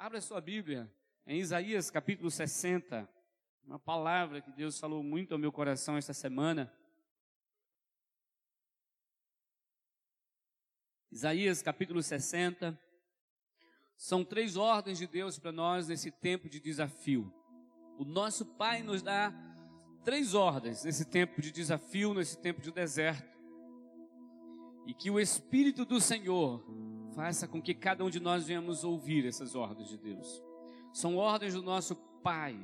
[0.00, 0.88] Abra sua Bíblia
[1.26, 3.08] em Isaías capítulo 60.
[3.64, 6.72] Uma palavra que Deus falou muito ao meu coração esta semana.
[11.10, 12.80] Isaías capítulo 60.
[13.96, 17.34] São três ordens de Deus para nós nesse tempo de desafio.
[17.98, 19.32] O nosso Pai nos dá
[20.04, 23.36] três ordens nesse tempo de desafio, nesse tempo de deserto.
[24.86, 26.64] E que o Espírito do Senhor
[27.14, 30.42] faça com que cada um de nós venhamos ouvir essas ordens de Deus.
[30.92, 32.58] São ordens do nosso Pai.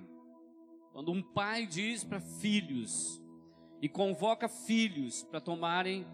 [0.93, 3.21] Quando um pai diz para filhos
[3.83, 6.07] e convoca filhos para tomarem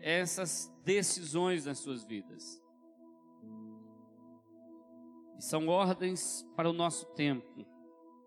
[0.00, 2.60] essas decisões nas suas vidas.
[5.38, 7.66] E são ordens para o nosso tempo,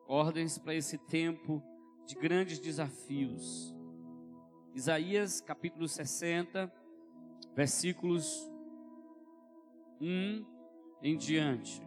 [0.08, 1.62] ordens para esse tempo
[2.06, 3.76] de grandes desafios.
[4.74, 6.72] Isaías capítulo 60,
[7.56, 8.50] versículos
[10.02, 10.46] 1
[11.02, 11.82] em diante.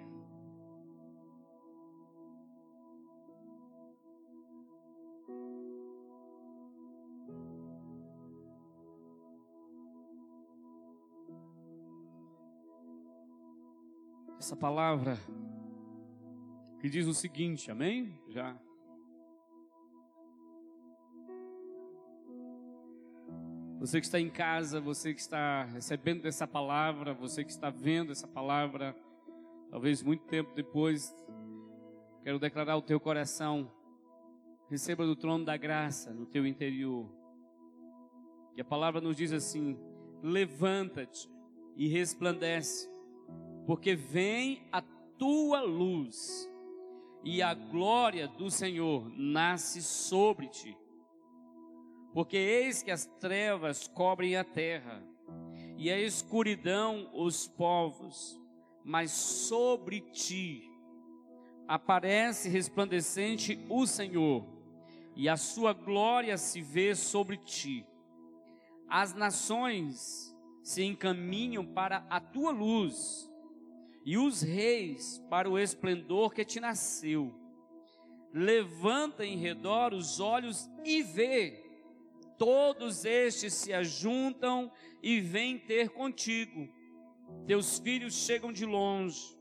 [14.39, 15.19] Essa palavra
[16.81, 18.19] que diz o seguinte, amém?
[18.29, 18.57] Já
[23.79, 28.11] Você que está em casa, você que está recebendo essa palavra, você que está vendo
[28.11, 28.95] essa palavra,
[29.71, 31.15] talvez muito tempo depois,
[32.25, 33.71] quero declarar o teu coração,
[34.69, 37.09] receba do trono da graça no teu interior.
[38.57, 39.79] E a palavra nos diz assim:
[40.25, 41.31] levanta-te
[41.77, 42.91] e resplandece,
[43.65, 44.83] porque vem a
[45.17, 46.51] tua luz,
[47.23, 50.77] e a glória do Senhor nasce sobre ti
[52.19, 55.01] porque eis que as trevas cobrem a terra,
[55.77, 58.37] e a escuridão os povos,
[58.85, 60.69] mas sobre ti
[61.69, 64.45] aparece resplandecente o Senhor,
[65.15, 67.87] e a sua glória se vê sobre ti.
[68.89, 73.31] As nações se encaminham para a tua luz,
[74.05, 77.33] e os reis para o esplendor que te nasceu.
[78.35, 81.68] Levanta em redor os olhos e vê
[82.39, 84.71] todos estes se ajuntam
[85.03, 86.69] e vêm ter contigo.
[87.47, 89.37] Teus filhos chegam de longe,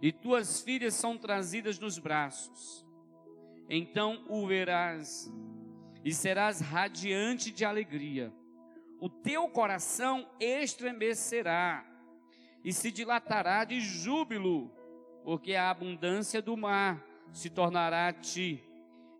[0.00, 2.86] e tuas filhas são trazidas nos braços.
[3.68, 5.32] Então o verás,
[6.04, 8.32] e serás radiante de alegria.
[9.00, 11.84] O teu coração estremecerá,
[12.62, 14.70] e se dilatará de júbilo,
[15.24, 18.65] porque a abundância do mar se tornará a ti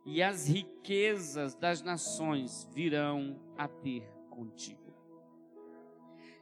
[0.06, 4.94] e as riquezas das nações virão a ter contigo.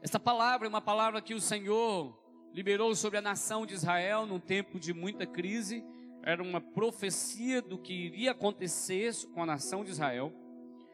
[0.03, 2.15] Esta palavra é uma palavra que o Senhor
[2.53, 5.83] liberou sobre a nação de Israel num tempo de muita crise.
[6.23, 10.31] Era uma profecia do que iria acontecer com a nação de Israel.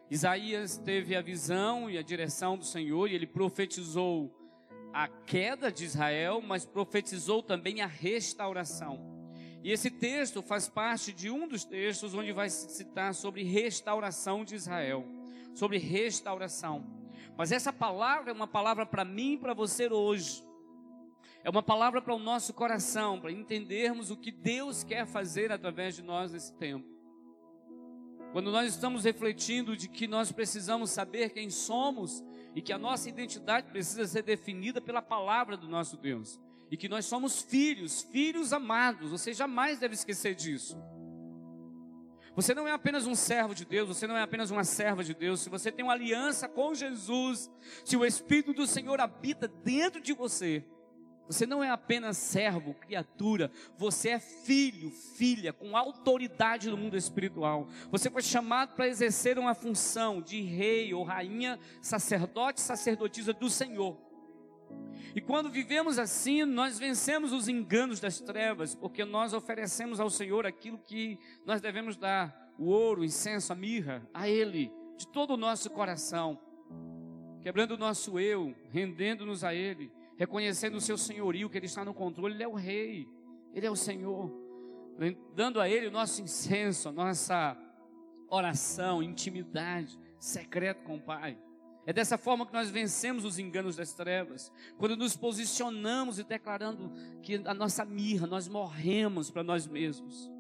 [0.09, 4.33] Isaías teve a visão e a direção do Senhor e ele profetizou
[4.93, 9.10] a queda de Israel, mas profetizou também a restauração.
[9.63, 14.45] E esse texto faz parte de um dos textos onde vai se citar sobre restauração
[14.45, 15.05] de Israel,
[15.55, 16.87] sobre restauração.
[17.37, 20.43] Mas essa palavra é uma palavra para mim e para você hoje.
[21.45, 25.95] É uma palavra para o nosso coração, para entendermos o que Deus quer fazer através
[25.95, 26.89] de nós nesse tempo.
[28.33, 32.23] Quando nós estamos refletindo de que nós precisamos saber quem somos
[32.55, 36.41] e que a nossa identidade precisa ser definida pela palavra do nosso Deus
[36.71, 39.11] e que nós somos filhos, filhos amados.
[39.11, 40.79] Você jamais deve esquecer disso.
[42.37, 45.15] Você não é apenas um servo de Deus, você não é apenas uma serva de
[45.15, 45.41] Deus.
[45.41, 47.51] Se você tem uma aliança com Jesus,
[47.85, 50.65] se o Espírito do Senhor habita dentro de você,
[51.27, 57.69] você não é apenas servo, criatura, você é filho, filha, com autoridade no mundo espiritual.
[57.91, 64.10] Você foi chamado para exercer uma função de rei ou rainha, sacerdote, sacerdotisa do Senhor.
[65.15, 70.47] E quando vivemos assim, nós vencemos os enganos das trevas, porque nós oferecemos ao Senhor
[70.47, 75.35] aquilo que nós devemos dar: o ouro, o incenso, a mirra, a Ele, de todo
[75.35, 76.39] o nosso coração,
[77.41, 81.95] quebrando o nosso eu, rendendo-nos a Ele, reconhecendo o seu senhorio, que Ele está no
[81.95, 83.09] controle, Ele é o Rei,
[83.53, 84.31] Ele é o Senhor,
[85.35, 87.57] dando a Ele o nosso incenso, a nossa
[88.29, 91.37] oração, intimidade, secreto com o Pai.
[91.87, 94.53] É dessa forma que nós vencemos os enganos das trevas.
[94.79, 96.93] Quando nos posicionamos e declarando
[97.23, 100.31] que a nossa mirra, nós morremos para nós mesmos.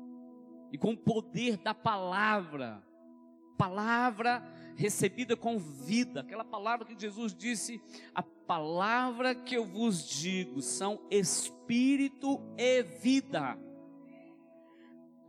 [0.70, 2.82] E com o poder da palavra,
[3.56, 4.42] palavra
[4.76, 6.20] recebida com vida.
[6.20, 7.80] Aquela palavra que Jesus disse:
[8.14, 13.58] A palavra que eu vos digo são espírito e vida.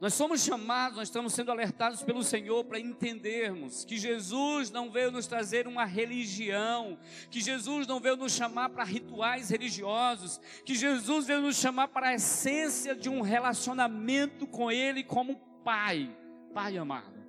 [0.02, 5.12] Nós somos chamados, nós estamos sendo alertados pelo Senhor para entendermos que Jesus não veio
[5.12, 6.98] nos trazer uma religião,
[7.30, 12.08] que Jesus não veio nos chamar para rituais religiosos, que Jesus veio nos chamar para
[12.08, 16.10] a essência de um relacionamento com Ele como Pai,
[16.52, 17.22] Pai amado.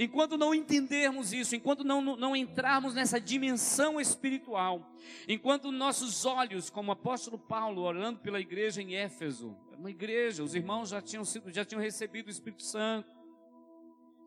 [0.00, 4.92] Enquanto não entendermos isso, enquanto não, não entrarmos nessa dimensão espiritual,
[5.28, 10.54] enquanto nossos olhos, como o apóstolo Paulo orando pela igreja em Éfeso, uma igreja, os
[10.54, 13.14] irmãos já tinham sido, já tinham recebido o Espírito Santo.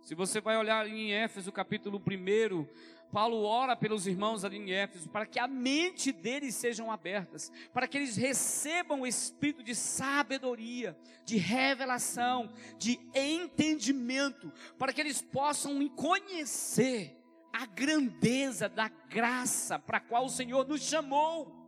[0.01, 2.65] Se você vai olhar em Éfeso, capítulo 1,
[3.11, 7.87] Paulo ora pelos irmãos ali em Éfeso, para que a mente deles sejam abertas, para
[7.87, 15.87] que eles recebam o espírito de sabedoria, de revelação, de entendimento, para que eles possam
[15.89, 17.17] conhecer
[17.51, 21.58] a grandeza da graça para a qual o Senhor nos chamou.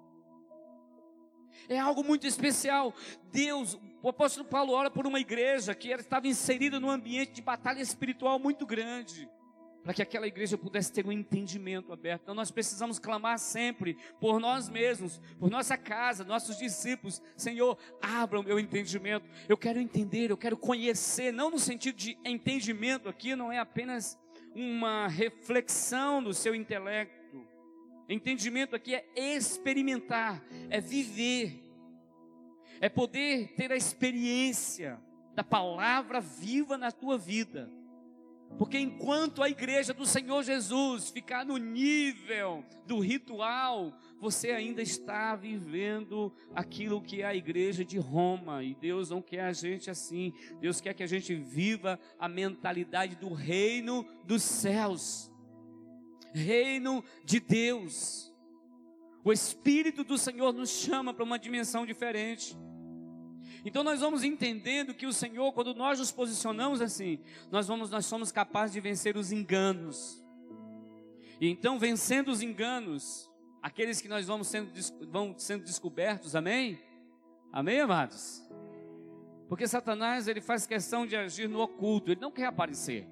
[1.71, 2.93] É algo muito especial.
[3.31, 7.79] Deus, o apóstolo Paulo ora por uma igreja que estava inserida num ambiente de batalha
[7.81, 9.29] espiritual muito grande
[9.81, 12.23] para que aquela igreja pudesse ter um entendimento aberto.
[12.23, 17.21] Então nós precisamos clamar sempre por nós mesmos, por nossa casa, nossos discípulos.
[17.37, 19.25] Senhor, abra o meu entendimento.
[19.47, 24.19] Eu quero entender, eu quero conhecer, não no sentido de entendimento aqui, não é apenas
[24.53, 27.20] uma reflexão do seu intelecto.
[28.11, 31.63] Entendimento aqui é experimentar, é viver,
[32.81, 34.99] é poder ter a experiência
[35.33, 37.71] da palavra viva na tua vida.
[38.57, 45.33] Porque enquanto a igreja do Senhor Jesus ficar no nível do ritual, você ainda está
[45.35, 48.61] vivendo aquilo que é a igreja de Roma.
[48.61, 50.33] E Deus não quer a gente assim.
[50.59, 55.30] Deus quer que a gente viva a mentalidade do reino dos céus.
[56.33, 58.31] Reino de Deus.
[59.23, 62.57] O Espírito do Senhor nos chama para uma dimensão diferente.
[63.63, 67.19] Então nós vamos entendendo que o Senhor, quando nós nos posicionamos assim,
[67.51, 70.23] nós vamos, nós somos capazes de vencer os enganos.
[71.39, 73.29] E então vencendo os enganos,
[73.61, 74.71] aqueles que nós vamos sendo,
[75.09, 76.79] vão sendo descobertos, amém?
[77.51, 78.41] Amém, amados?
[79.47, 83.07] Porque Satanás ele faz questão de agir no oculto, ele não quer aparecer.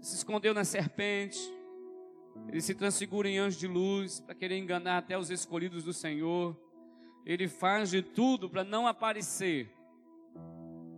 [0.00, 1.38] Se escondeu na serpente,
[2.48, 6.56] ele se transfigura em anjo de luz para querer enganar até os escolhidos do Senhor
[7.26, 9.68] ele faz de tudo para não aparecer,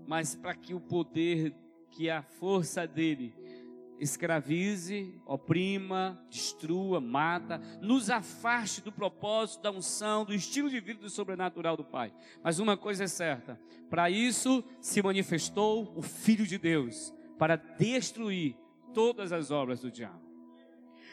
[0.07, 1.55] mas para que o poder,
[1.91, 3.35] que a força dele
[3.99, 11.11] escravize, oprima, destrua, mata, nos afaste do propósito, da unção, do estilo de vida do
[11.11, 12.13] sobrenatural do Pai.
[12.45, 13.59] Mas uma coisa é certa:
[13.89, 18.55] para isso se manifestou o Filho de Deus, para destruir
[18.93, 20.28] todas as obras do diabo.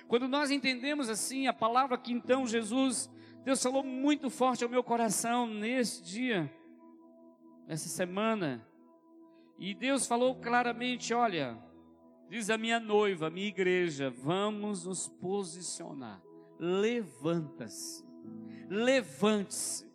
[0.08, 3.10] Quando nós entendemos assim a palavra que então Jesus
[3.46, 6.52] Deus falou muito forte ao meu coração nesse dia,
[7.68, 8.68] nessa semana.
[9.60, 11.56] E Deus falou claramente: olha,
[12.28, 16.20] diz a minha noiva, a minha igreja, vamos nos posicionar.
[16.58, 18.04] Levanta-se,
[18.68, 19.86] levante-se.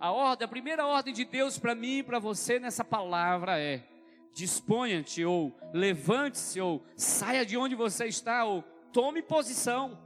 [0.00, 3.86] A ordem, a primeira ordem de Deus para mim e para você nessa palavra é:
[4.34, 9.98] disponha-te, ou levante-se, ou saia de onde você está, ou tome posição.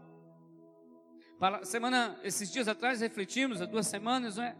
[1.64, 4.56] Semana, esses dias atrás refletimos, há duas semanas, não é?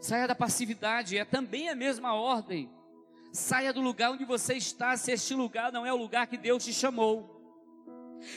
[0.00, 2.70] Saia da passividade, é também a mesma ordem.
[3.32, 6.64] Saia do lugar onde você está, se este lugar não é o lugar que Deus
[6.64, 7.36] te chamou.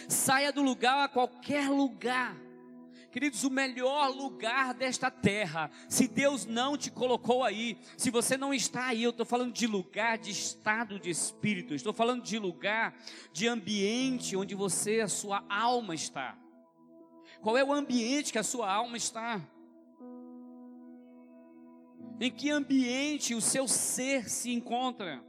[0.08, 2.36] Saia do lugar a qualquer lugar.
[3.12, 8.54] Queridos, o melhor lugar desta terra, se Deus não te colocou aí, se você não
[8.54, 12.98] está aí, eu estou falando de lugar, de estado de espírito, estou falando de lugar,
[13.34, 16.38] de ambiente onde você, a sua alma está.
[17.42, 19.42] Qual é o ambiente que a sua alma está?
[22.18, 25.22] Em que ambiente o seu ser se encontra?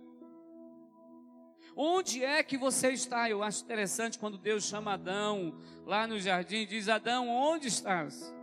[1.74, 3.28] Onde é que você está?
[3.28, 8.34] Eu acho interessante quando Deus chama Adão lá no jardim, diz: Adão, onde estás?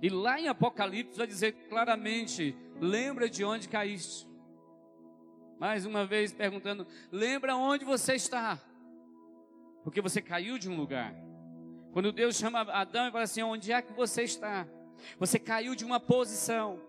[0.00, 4.26] E lá em Apocalipse vai dizer claramente: lembra de onde caíste.
[5.58, 8.58] Mais uma vez perguntando: lembra onde você está?
[9.84, 11.14] Porque você caiu de um lugar.
[11.92, 14.66] Quando Deus chama Adão e fala assim: onde é que você está?
[15.18, 16.80] Você caiu de uma posição.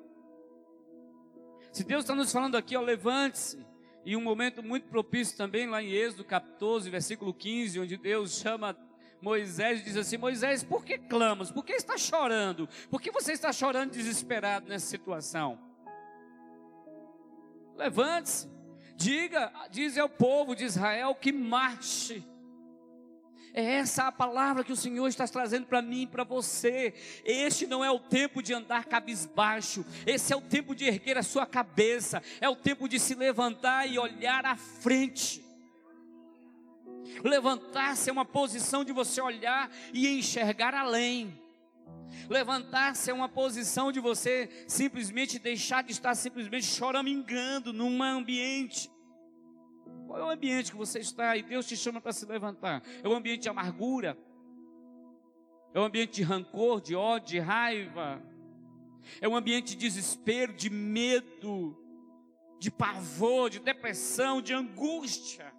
[1.73, 3.66] Se Deus está nos falando aqui, ó, levante-se.
[4.07, 8.73] E um momento muito propício também, lá em Êxodo 14, versículo 15, onde Deus chama
[9.21, 11.51] Moisés e diz assim: Moisés, por que clamas?
[11.51, 12.69] Por que está chorando?
[12.89, 15.59] Por que você está chorando desesperado nessa situação?
[17.75, 18.49] Levante-se.
[18.95, 22.23] Diga, diz ao povo de Israel que marche.
[23.57, 26.93] É essa a palavra que o Senhor está trazendo para mim e para você.
[27.25, 31.23] Este não é o tempo de andar cabisbaixo, esse é o tempo de erguer a
[31.23, 35.43] sua cabeça, é o tempo de se levantar e olhar à frente.
[37.23, 41.41] Levantar-se é uma posição de você olhar e enxergar além.
[42.29, 48.87] Levantar-se é uma posição de você simplesmente deixar de estar simplesmente choramingando num ambiente.
[50.17, 52.81] Qual é o ambiente que você está e Deus te chama para se levantar?
[53.03, 54.17] É um ambiente de amargura?
[55.75, 58.19] É um ambiente de rancor, de ódio, de raiva?
[59.21, 61.77] É um ambiente de desespero, de medo,
[62.57, 65.53] de pavor, de depressão, de angústia?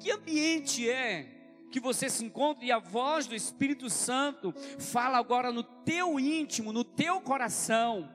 [0.00, 5.52] Que ambiente é que você se encontra e a voz do Espírito Santo fala agora
[5.52, 8.12] no teu íntimo, no teu coração?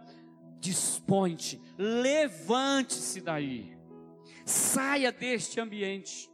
[0.59, 3.80] Dispõe-te, levante-se daí,
[4.51, 6.29] saia deste ambiente.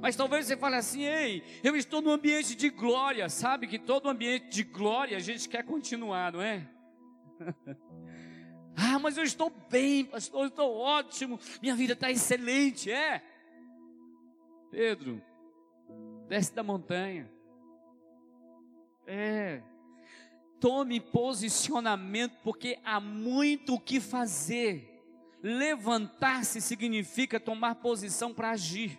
[0.00, 3.28] Mas talvez você fale assim: ei, eu estou num ambiente de glória.
[3.28, 6.68] Sabe que todo ambiente de glória a gente quer continuar, não é?
[8.76, 13.22] ah, mas eu estou bem, pastor, eu estou ótimo, minha vida está excelente, é?
[14.70, 15.20] Pedro,
[16.28, 17.30] desce da montanha.
[19.06, 19.62] É.
[20.60, 24.99] Tome posicionamento, porque há muito o que fazer.
[25.42, 28.98] Levantar-se significa tomar posição para agir.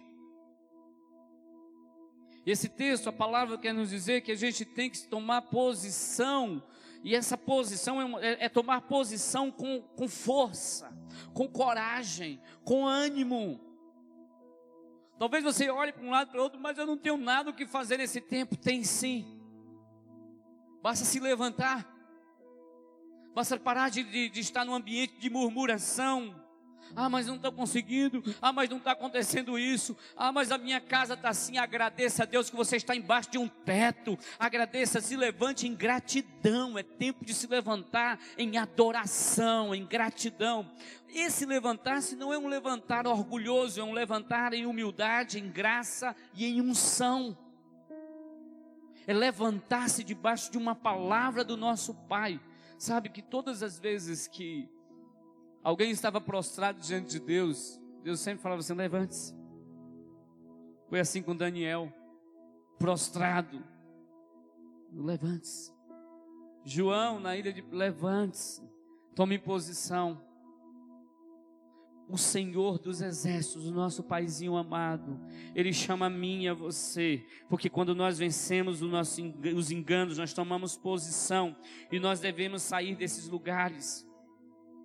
[2.45, 6.63] Esse texto, a palavra quer nos dizer que a gente tem que tomar posição,
[7.03, 10.91] e essa posição é, é, é tomar posição com, com força,
[11.33, 13.59] com coragem, com ânimo.
[15.19, 17.53] Talvez você olhe para um lado para o outro, mas eu não tenho nada o
[17.53, 18.57] que fazer nesse tempo.
[18.57, 19.39] Tem sim.
[20.81, 21.90] Basta se levantar.
[23.33, 26.35] Basta parar de, de, de estar num ambiente de murmuração,
[26.95, 28.23] ah, mas não estou conseguindo.
[28.41, 29.95] Ah, mas não está acontecendo isso.
[30.15, 31.57] Ah, mas a minha casa está assim.
[31.57, 34.17] Agradeça a Deus que você está embaixo de um teto.
[34.37, 36.77] Agradeça, se levante em gratidão.
[36.77, 40.69] É tempo de se levantar em adoração, em gratidão.
[41.09, 46.45] Esse levantar-se não é um levantar orgulhoso, é um levantar em humildade, em graça e
[46.45, 47.37] em unção.
[49.07, 52.39] É levantar-se debaixo de uma palavra do nosso Pai.
[52.81, 54.67] Sabe que todas as vezes que
[55.63, 59.35] alguém estava prostrado diante de Deus, Deus sempre falava assim: levante-se.
[60.89, 61.93] Foi assim com Daniel,
[62.79, 63.63] prostrado,
[64.91, 65.71] levante-se.
[66.65, 68.67] João, na ilha de levante-se,
[69.13, 70.19] tome posição.
[72.11, 75.17] O Senhor dos exércitos, o nosso paizinho amado,
[75.55, 80.75] Ele chama a mim e a você, porque quando nós vencemos os enganos, nós tomamos
[80.75, 81.55] posição
[81.89, 84.05] e nós devemos sair desses lugares.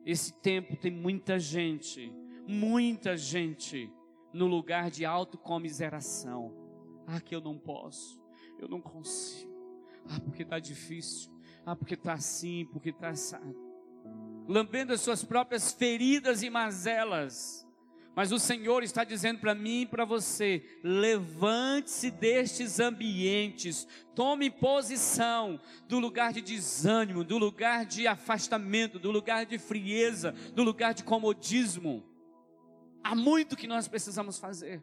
[0.04, 2.14] Esse tempo tem muita gente,
[2.46, 3.92] muita gente
[4.32, 6.54] no lugar de autocomiseração.
[7.08, 8.22] Ah, que eu não posso,
[8.60, 9.52] eu não consigo.
[10.08, 11.32] Ah, porque está difícil.
[11.64, 13.65] Ah, porque está assim, porque está assado.
[14.48, 17.66] Lambendo as suas próprias feridas e mazelas
[18.16, 25.60] mas o Senhor está dizendo para mim e para você: levante-se destes ambientes, tome posição
[25.86, 31.04] do lugar de desânimo, do lugar de afastamento, do lugar de frieza, do lugar de
[31.04, 32.02] comodismo.
[33.04, 34.82] Há muito que nós precisamos fazer.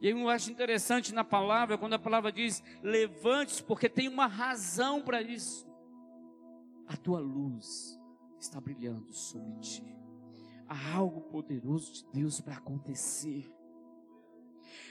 [0.00, 5.00] E eu acho interessante na palavra, quando a palavra diz levante-se, porque tem uma razão
[5.00, 5.65] para isso.
[6.86, 7.98] A tua luz
[8.38, 9.96] está brilhando sobre ti
[10.68, 13.50] há algo poderoso de Deus para acontecer.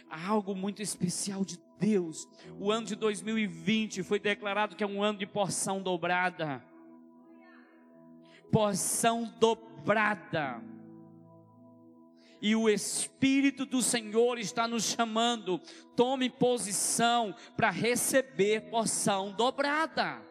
[0.09, 2.27] Há algo muito especial de Deus.
[2.59, 6.63] O ano de 2020 foi declarado que é um ano de porção dobrada.
[8.51, 10.63] Porção dobrada.
[12.41, 15.59] E o Espírito do Senhor está nos chamando.
[15.95, 20.25] Tome posição para receber porção dobrada.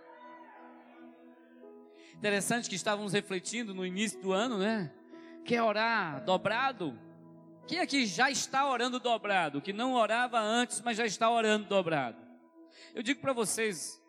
[2.24, 4.90] Interessante que estávamos refletindo no início do ano, né?
[5.44, 6.98] Quer orar dobrado?
[7.66, 9.60] Quem aqui já está orando dobrado?
[9.60, 12.16] Que não orava antes, mas já está orando dobrado.
[12.94, 14.02] Eu digo para vocês,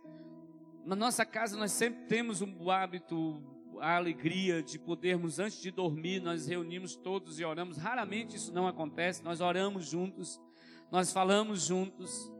[0.86, 3.44] na nossa casa nós sempre temos um hábito,
[3.82, 7.76] a alegria de podermos, antes de dormir, nós reunimos todos e oramos.
[7.76, 10.40] Raramente isso não acontece, nós oramos juntos,
[10.90, 12.32] nós falamos juntos,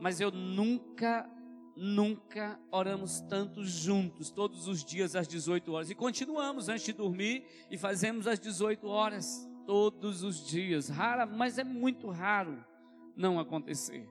[0.00, 1.30] mas eu nunca
[1.76, 5.90] nunca oramos tanto juntos, todos os dias às 18 horas.
[5.90, 10.88] E continuamos antes de dormir e fazemos às 18 horas, todos os dias.
[10.88, 12.64] Rara, mas é muito raro
[13.14, 14.08] não acontecer.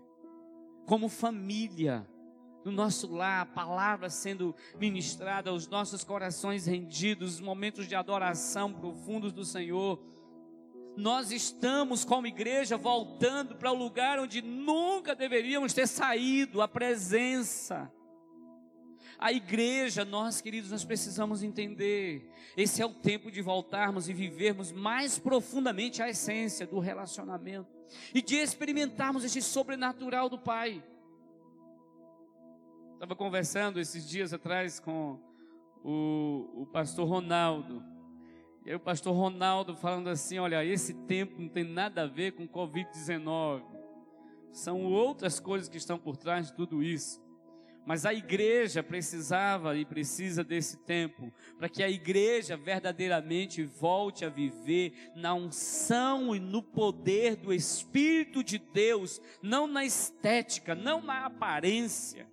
[0.85, 2.07] Como família,
[2.63, 8.73] no nosso lar, a palavra sendo ministrada, os nossos corações rendidos, os momentos de adoração
[8.73, 9.99] profundos do Senhor.
[10.97, 17.91] Nós estamos, como igreja, voltando para o lugar onde nunca deveríamos ter saído a presença.
[19.17, 22.29] A igreja, nós queridos, nós precisamos entender.
[22.55, 27.69] Esse é o tempo de voltarmos e vivermos mais profundamente a essência do relacionamento
[28.13, 30.83] e de experimentarmos esse sobrenatural do Pai.
[32.93, 35.19] Estava conversando esses dias atrás com
[35.83, 37.83] o, o pastor Ronaldo.
[38.65, 42.31] E aí o pastor Ronaldo falando assim: olha, esse tempo não tem nada a ver
[42.31, 43.63] com Covid-19.
[44.51, 47.23] São outras coisas que estão por trás de tudo isso.
[47.85, 54.29] Mas a igreja precisava e precisa desse tempo para que a igreja verdadeiramente volte a
[54.29, 61.27] viver na unção e no poder do Espírito de Deus, não na estética, não na
[61.27, 62.27] aparência.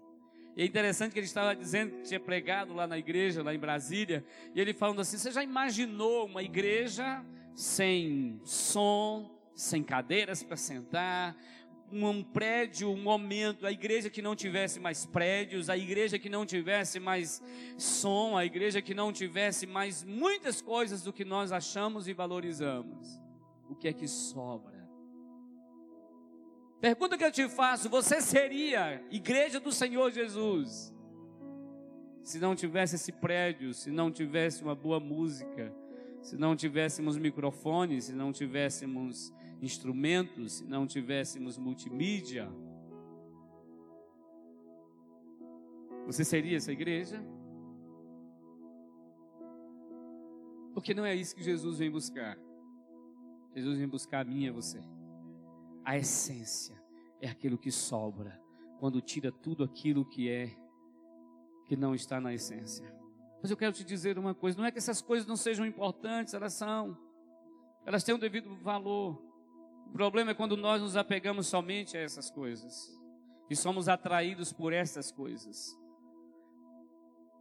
[0.57, 3.59] E é interessante que ele estava dizendo que tinha pregado lá na igreja, lá em
[3.59, 10.57] Brasília, e ele falando assim: Você já imaginou uma igreja sem som, sem cadeiras para
[10.57, 11.37] sentar,
[11.91, 16.47] um prédio, um momento, a igreja que não tivesse mais prédios, a igreja que não
[16.47, 17.43] tivesse mais
[17.77, 23.21] som, a igreja que não tivesse mais muitas coisas do que nós achamos e valorizamos.
[23.69, 24.82] O que é que sobra?
[26.83, 30.93] Pergunta que eu te faço: você seria igreja do Senhor Jesus?
[32.25, 35.73] Se não tivesse esse prédio, se não tivesse uma boa música,
[36.21, 42.51] se não tivéssemos microfones, se não tivéssemos instrumentos, se não tivéssemos multimídia,
[46.05, 47.25] você seria essa igreja?
[50.75, 52.37] Porque não é isso que Jesus vem buscar.
[53.55, 54.83] Jesus vem buscar a mim e a você.
[55.85, 56.81] A essência
[57.21, 58.41] é aquilo que sobra
[58.79, 60.57] quando tira tudo aquilo que é
[61.67, 62.93] que não está na essência.
[63.41, 66.35] Mas eu quero te dizer uma coisa: não é que essas coisas não sejam importantes,
[66.35, 66.97] elas são.
[67.85, 69.21] Elas têm um devido valor.
[69.87, 72.99] O problema é quando nós nos apegamos somente a essas coisas
[73.51, 75.77] e somos atraídos por essas coisas.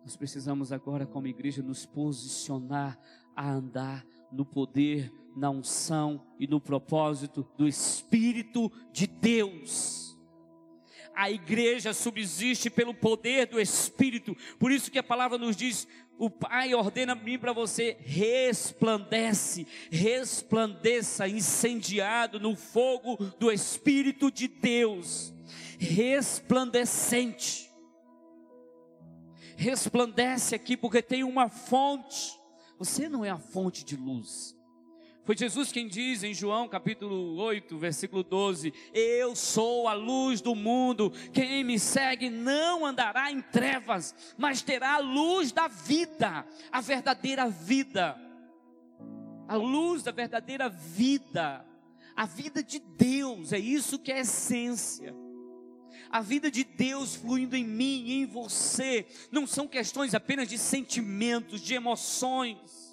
[0.02, 3.00] Nós precisamos agora, como igreja, nos posicionar
[3.36, 10.18] a andar no poder, na unção e no propósito do Espírito de Deus.
[11.14, 16.30] A igreja subsiste pelo poder do Espírito, por isso que a palavra nos diz: o
[16.30, 25.34] Pai ordena mim para você, resplandece, resplandeça, incendiado no fogo do Espírito de Deus,
[25.80, 27.70] resplandecente.
[29.58, 32.40] Resplandece aqui porque tem uma fonte.
[32.82, 34.58] Você não é a fonte de luz.
[35.24, 40.56] Foi Jesus quem diz em João capítulo 8, versículo 12: Eu sou a luz do
[40.56, 46.82] mundo, quem me segue não andará em trevas, mas terá a luz da vida, a
[46.82, 48.20] verdadeira vida.
[49.48, 51.64] A luz da verdadeira vida,
[52.16, 55.14] a vida de Deus, é isso que é essência.
[56.12, 60.58] A vida de Deus fluindo em mim e em você, não são questões apenas de
[60.58, 62.92] sentimentos, de emoções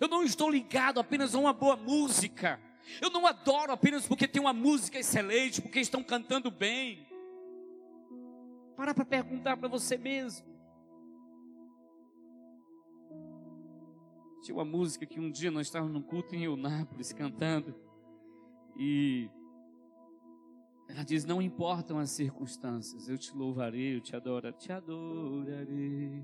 [0.00, 2.60] eu não estou ligado apenas a uma boa música.
[3.00, 7.06] Eu não adoro apenas porque tem uma música excelente, porque estão cantando bem.
[8.76, 10.46] Para para perguntar para você mesmo.
[14.42, 17.74] Tinha uma música que um dia nós estávamos num culto em Eunápolis cantando.
[18.76, 19.30] E
[20.92, 26.22] ela diz: Não importam as circunstâncias, eu te louvarei, eu te adoro, te adorarei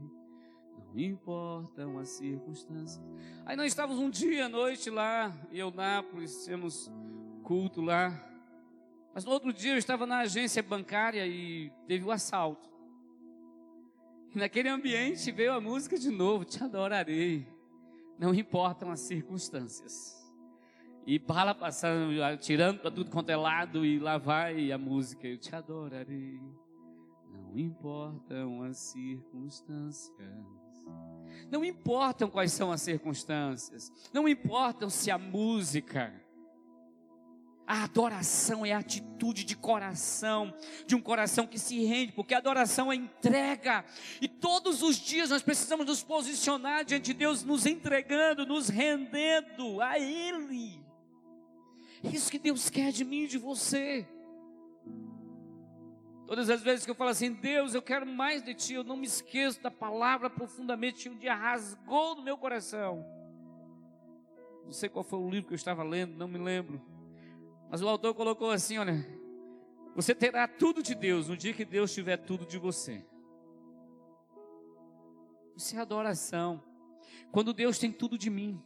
[0.92, 3.02] não importam as circunstâncias.
[3.44, 6.90] Aí nós estávamos um dia à noite lá, em Eunápolis, temos
[7.42, 8.24] culto lá.
[9.14, 12.68] Mas no outro dia eu estava na agência bancária e teve o um assalto.
[14.34, 17.46] E naquele ambiente veio a música de novo, te adorarei.
[18.18, 20.17] Não importam as circunstâncias.
[21.08, 25.38] E bala passando, atirando para tudo quanto é lado, e lá vai a música, eu
[25.38, 26.38] te adorarei.
[27.32, 30.12] Não importam as circunstâncias.
[31.50, 36.12] Não importam quais são as circunstâncias, não importam se a música,
[37.66, 40.52] a adoração é a atitude de coração,
[40.86, 43.82] de um coração que se rende, porque a adoração é entrega,
[44.20, 49.80] e todos os dias nós precisamos nos posicionar diante de Deus, nos entregando, nos rendendo
[49.80, 50.86] a Ele.
[52.02, 54.06] Isso que Deus quer de mim e de você.
[56.26, 58.96] Todas as vezes que eu falo assim, Deus, eu quero mais de Ti, eu não
[58.96, 63.04] me esqueço da palavra profundamente um dia rasgou no meu coração.
[64.64, 66.82] Não sei qual foi o livro que eu estava lendo, não me lembro.
[67.70, 69.06] Mas o autor colocou assim: olha,
[69.94, 73.04] Você terá tudo de Deus no dia que Deus tiver tudo de você.
[75.56, 76.62] Isso é adoração.
[77.32, 78.62] Quando Deus tem tudo de mim.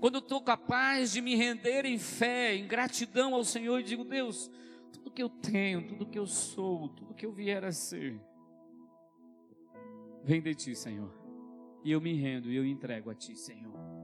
[0.00, 4.04] Quando eu estou capaz de me render em fé, em gratidão ao Senhor e digo,
[4.04, 4.50] Deus,
[4.92, 8.20] tudo que eu tenho, tudo que eu sou, tudo que eu vier a ser,
[10.22, 11.12] vem de Ti, Senhor.
[11.84, 13.95] E eu me rendo e eu entrego a Ti, Senhor.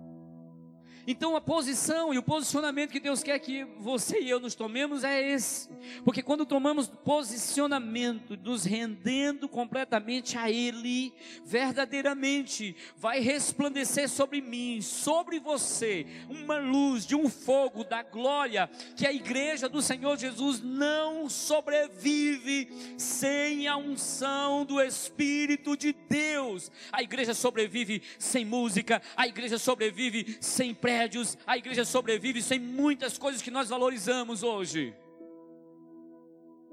[1.06, 5.02] Então a posição e o posicionamento que Deus quer que você e eu nos tomemos
[5.02, 5.68] é esse.
[6.04, 11.12] Porque quando tomamos posicionamento, nos rendendo completamente a Ele,
[11.44, 19.06] verdadeiramente vai resplandecer sobre mim, sobre você, uma luz de um fogo da glória que
[19.06, 26.70] a igreja do Senhor Jesus não sobrevive sem a unção do Espírito de Deus.
[26.92, 32.58] A igreja sobrevive sem música, a igreja sobrevive sem pré prédios, a igreja sobrevive sem
[32.58, 34.94] muitas coisas que nós valorizamos hoje.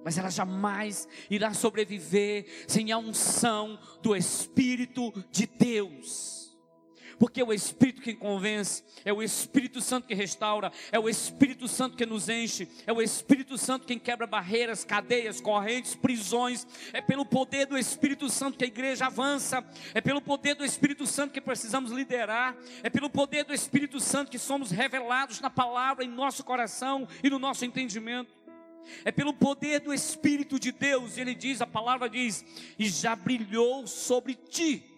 [0.03, 6.38] Mas ela jamais irá sobreviver sem a unção do Espírito de Deus
[7.19, 11.67] porque é o Espírito que convence, é o Espírito Santo que restaura, é o Espírito
[11.67, 17.01] Santo que nos enche, é o Espírito Santo quem quebra barreiras, cadeias, correntes, prisões, é
[17.01, 21.33] pelo poder do Espírito Santo que a igreja avança, é pelo poder do Espírito Santo
[21.33, 26.09] que precisamos liderar, é pelo poder do Espírito Santo que somos revelados na palavra em
[26.09, 28.39] nosso coração e no nosso entendimento.
[29.03, 32.45] É pelo poder do Espírito de Deus, ele diz, a palavra diz,
[32.79, 34.95] e já brilhou sobre ti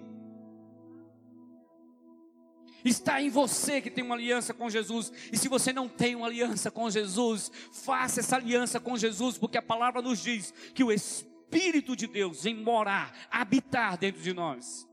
[2.83, 5.11] Está em você que tem uma aliança com Jesus.
[5.31, 9.57] E se você não tem uma aliança com Jesus, faça essa aliança com Jesus, porque
[9.57, 14.87] a palavra nos diz que o Espírito de Deus vem morar, habitar dentro de nós.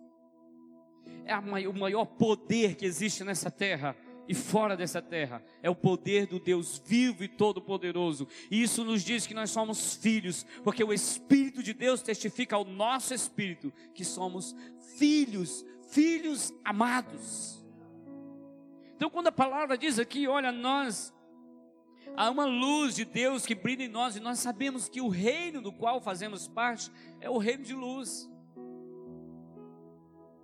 [1.25, 3.97] É o maior poder que existe nessa terra
[4.29, 5.43] e fora dessa terra.
[5.63, 8.29] É o poder do Deus vivo e todo-poderoso.
[8.51, 12.65] E isso nos diz que nós somos filhos, porque o Espírito de Deus testifica ao
[12.65, 14.55] nosso espírito que somos
[14.99, 17.58] filhos, filhos amados.
[18.99, 21.15] Então, quando a palavra diz aqui, olha, nós
[22.17, 25.63] há uma luz de Deus que brilha em nós e nós sabemos que o reino
[25.63, 28.29] do qual fazemos parte é o reino de luz.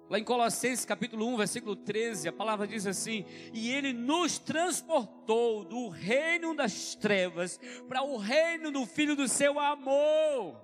[0.09, 5.65] Lá em Colossenses capítulo 1, versículo 13, a palavra diz assim: E ele nos transportou
[5.65, 10.63] do reino das trevas para o reino do filho do seu amor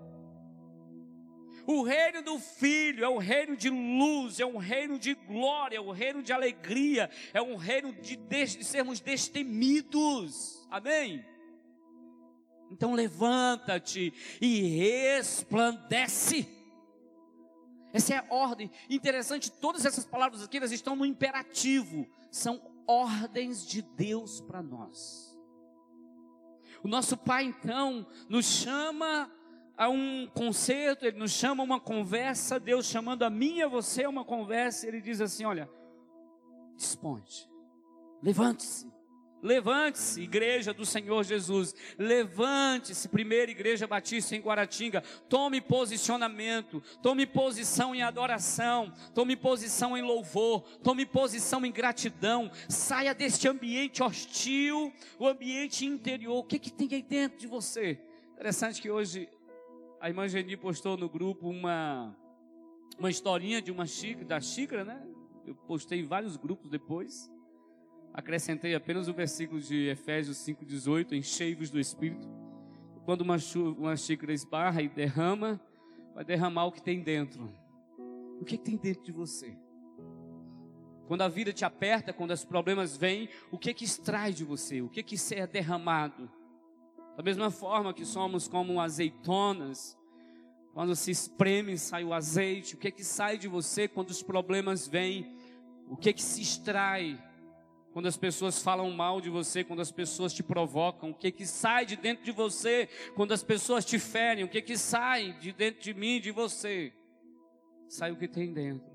[1.70, 5.80] o reino do Filho é um reino de luz, é um reino de glória, é
[5.80, 10.66] um reino de alegria, é um reino de, de, sermos destemidos.
[10.68, 11.24] Amém?
[12.72, 16.48] Então levanta-te e resplandece.
[17.92, 18.70] Essa é a ordem.
[18.88, 22.06] Interessante, todas essas palavras aqui elas estão no imperativo.
[22.32, 25.38] São ordens de Deus para nós.
[26.82, 29.30] O nosso Pai então nos chama
[29.80, 33.66] a um concerto, ele nos chama a uma conversa, Deus chamando a mim e a
[33.66, 35.70] você a uma conversa, ele diz assim: olha,
[36.76, 37.48] desponte,
[38.22, 38.86] levante-se,
[39.42, 47.94] levante-se, igreja do Senhor Jesus, levante-se, primeira igreja batista em Guaratinga, tome posicionamento, tome posição
[47.94, 55.26] em adoração, tome posição em louvor, tome posição em gratidão, saia deste ambiente hostil, o
[55.26, 57.98] ambiente interior, o que, que tem aí dentro de você?
[58.34, 59.26] Interessante que hoje
[60.00, 62.16] a irmã Geni postou no grupo uma,
[62.98, 65.06] uma historinha de uma xícara, da xícara, né?
[65.44, 67.30] Eu postei em vários grupos depois.
[68.12, 72.26] Acrescentei apenas o versículo de Efésios 5,18, enchei-vos do Espírito.
[73.04, 73.36] Quando uma,
[73.76, 75.60] uma xícara esbarra e derrama,
[76.14, 77.52] vai derramar o que tem dentro.
[78.40, 79.54] O que, que tem dentro de você?
[81.06, 84.80] Quando a vida te aperta, quando os problemas vêm, o que que extrai de você?
[84.80, 86.30] O que que é derramado?
[87.20, 89.94] Da mesma forma que somos como azeitonas,
[90.72, 94.22] quando se espreme sai o azeite, o que é que sai de você quando os
[94.22, 95.36] problemas vêm?
[95.86, 97.22] O que é que se extrai
[97.92, 101.10] quando as pessoas falam mal de você, quando as pessoas te provocam?
[101.10, 104.44] O que é que sai de dentro de você quando as pessoas te ferem?
[104.44, 106.90] O que é que sai de dentro de mim, de você?
[107.86, 108.90] Sai o que tem dentro.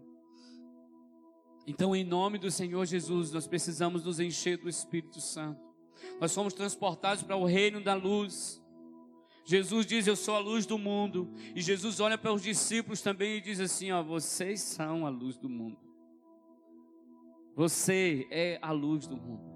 [1.67, 5.74] Então, em nome do Senhor Jesus, nós precisamos nos encher do Espírito Santo.
[6.19, 8.61] Nós somos transportados para o reino da luz.
[9.45, 11.31] Jesus diz: Eu sou a luz do mundo.
[11.55, 15.37] E Jesus olha para os discípulos também e diz assim: Ó, vocês são a luz
[15.37, 15.77] do mundo.
[17.55, 19.54] Você é a luz do mundo.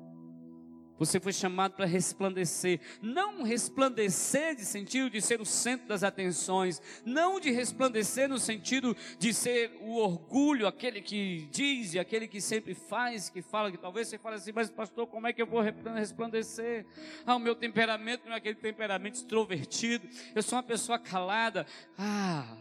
[0.99, 6.81] Você foi chamado para resplandecer, não resplandecer de sentido de ser o centro das atenções,
[7.05, 12.41] não de resplandecer no sentido de ser o orgulho, aquele que diz e aquele que
[12.41, 15.47] sempre faz, que fala, que talvez você fale assim, mas pastor, como é que eu
[15.47, 16.85] vou resplandecer?
[17.25, 21.65] Ah, o meu temperamento não é aquele temperamento extrovertido, eu sou uma pessoa calada.
[21.97, 22.57] Ah,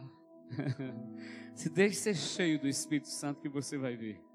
[1.55, 4.28] se deixe ser cheio do Espírito Santo que você vai ver.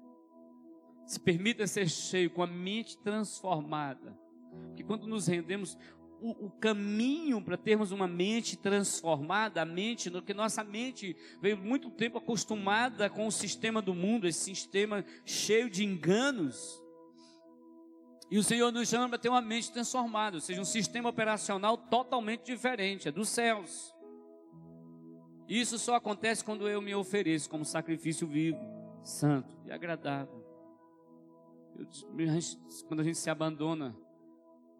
[1.06, 4.16] Se permita ser cheio com a mente transformada.
[4.68, 5.76] Porque quando nos rendemos,
[6.20, 11.90] o, o caminho para termos uma mente transformada, a mente, que nossa mente veio muito
[11.90, 16.82] tempo acostumada com o sistema do mundo, esse sistema cheio de enganos.
[18.30, 21.76] E o Senhor nos chama para ter uma mente transformada, ou seja, um sistema operacional
[21.76, 23.94] totalmente diferente, é dos céus.
[25.46, 28.58] Isso só acontece quando eu me ofereço como sacrifício vivo,
[29.02, 30.43] santo e agradável.
[32.86, 33.96] Quando a gente se abandona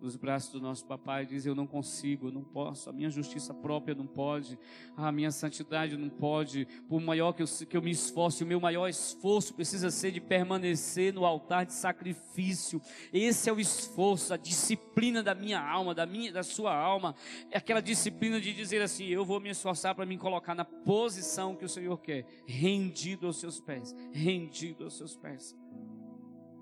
[0.04, 3.54] nos braços do nosso papai, diz: Eu não consigo, eu não posso, a minha justiça
[3.54, 4.58] própria não pode,
[4.96, 8.60] a minha santidade não pode, por maior que eu, que eu me esforce, o meu
[8.60, 12.82] maior esforço precisa ser de permanecer no altar de sacrifício.
[13.12, 17.14] Esse é o esforço, a disciplina da minha alma, da minha, da sua alma,
[17.50, 21.56] é aquela disciplina de dizer assim: Eu vou me esforçar para me colocar na posição
[21.56, 25.56] que o Senhor quer, rendido aos seus pés, rendido aos seus pés.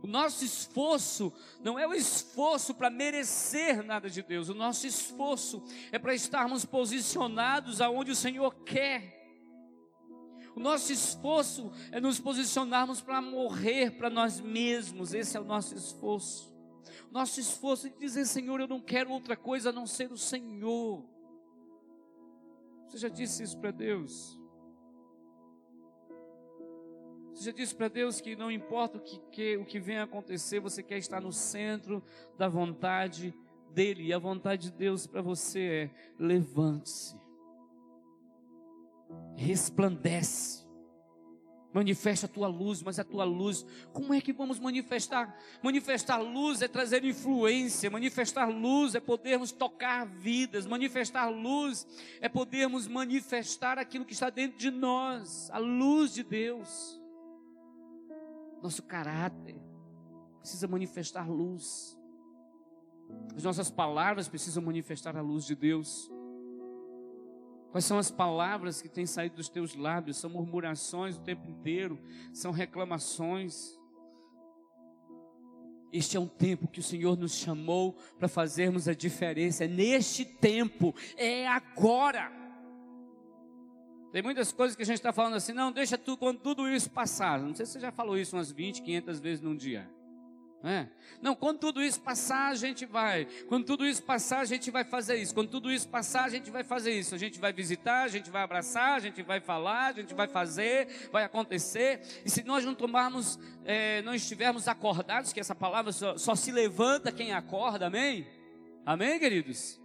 [0.03, 5.63] O nosso esforço não é o esforço para merecer nada de Deus, o nosso esforço
[5.93, 9.23] é para estarmos posicionados aonde o Senhor quer.
[10.57, 15.75] O nosso esforço é nos posicionarmos para morrer para nós mesmos, esse é o nosso
[15.75, 16.53] esforço.
[17.09, 20.19] O nosso esforço é dizer: Senhor, eu não quero outra coisa a não ser o
[20.19, 21.07] Senhor.
[22.89, 24.42] Você já disse isso para Deus?
[27.35, 30.83] Você disse para Deus que não importa o que, que, o que venha acontecer, você
[30.83, 32.03] quer estar no centro
[32.37, 33.35] da vontade
[33.73, 34.07] dEle.
[34.07, 37.17] E a vontade de Deus para você é: levante-se,
[39.35, 40.67] resplandece,
[41.73, 43.65] manifesta a tua luz, mas a tua luz,
[43.95, 45.35] como é que vamos manifestar?
[45.63, 51.87] Manifestar luz é trazer influência, manifestar luz é podermos tocar vidas, manifestar luz
[52.21, 57.02] é podermos manifestar aquilo que está dentro de nós, a luz de Deus
[58.63, 59.61] nosso caráter
[60.41, 61.99] precisa manifestar luz.
[63.37, 66.11] As nossas palavras precisam manifestar a luz de Deus.
[67.71, 70.19] Quais são as palavras que têm saído dos teus lábios?
[70.19, 71.99] São murmurações o tempo inteiro,
[72.33, 73.79] são reclamações.
[75.93, 79.65] Este é um tempo que o Senhor nos chamou para fazermos a diferença.
[79.65, 82.42] É neste tempo, é agora.
[84.13, 86.91] Tem muitas coisas que a gente está falando assim, não, deixa tu, quando tudo isso
[86.91, 87.41] passar.
[87.41, 89.91] Não sei se você já falou isso umas 20, 500 vezes num dia.
[90.65, 90.87] É.
[91.21, 93.27] Não, quando tudo isso passar, a gente vai.
[93.49, 95.35] Quando tudo isso passar, a gente vai fazer isso.
[95.35, 97.15] Quando tudo isso passar, a gente vai fazer isso.
[97.15, 100.29] A gente vai visitar, a gente vai abraçar, a gente vai falar, a gente vai
[100.29, 102.01] fazer, vai acontecer.
[102.25, 106.53] E se nós não tomarmos, é, não estivermos acordados, que essa palavra só, só se
[106.53, 108.27] levanta quem acorda, amém?
[108.87, 109.82] Amém, queridos?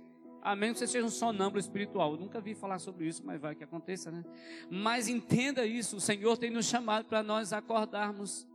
[0.48, 2.14] A menos que você seja um sonâmbulo espiritual.
[2.14, 4.24] Eu nunca vi falar sobre isso, mas vai que aconteça, né?
[4.72, 8.48] Mas entenda isso: o Senhor tem nos chamado para nós acordarmos,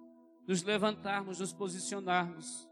[0.49, 2.67] nos levantarmos, nos posicionarmos,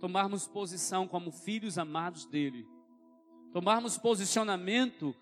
[0.00, 2.66] tomarmos posição como filhos amados dEle,
[3.52, 5.14] tomarmos posicionamento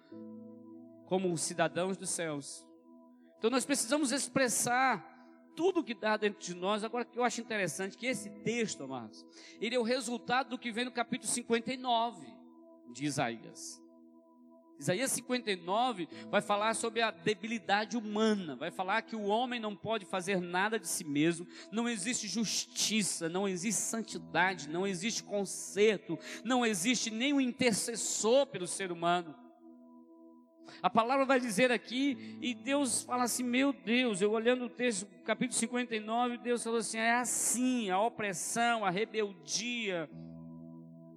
[1.06, 2.64] como cidadãos dos céus.
[3.36, 5.04] Então nós precisamos expressar
[5.56, 6.84] tudo que dá dentro de nós.
[6.84, 9.26] Agora, que eu acho interessante que esse texto, amados,
[9.60, 12.33] ele é o resultado do que vem no capítulo 59
[12.92, 13.82] de Isaías.
[14.78, 20.04] Isaías 59 vai falar sobre a debilidade humana, vai falar que o homem não pode
[20.04, 26.66] fazer nada de si mesmo, não existe justiça, não existe santidade, não existe conserto, não
[26.66, 29.34] existe nenhum intercessor pelo ser humano.
[30.82, 35.06] A palavra vai dizer aqui, e Deus fala assim: Meu Deus, eu olhando o texto,
[35.24, 40.10] capítulo 59, Deus falou assim: É assim, a opressão, a rebeldia,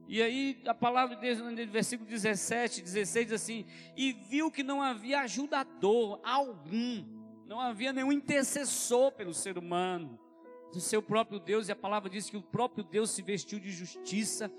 [0.08, 3.66] e aí a palavra de Deus no versículo 17, 16 diz assim:
[3.96, 7.04] E viu que não havia ajudador algum,
[7.46, 10.18] não havia nenhum intercessor pelo ser humano,
[10.72, 13.70] do seu próprio Deus, e a palavra diz que o próprio Deus se vestiu de
[13.70, 14.52] justiça,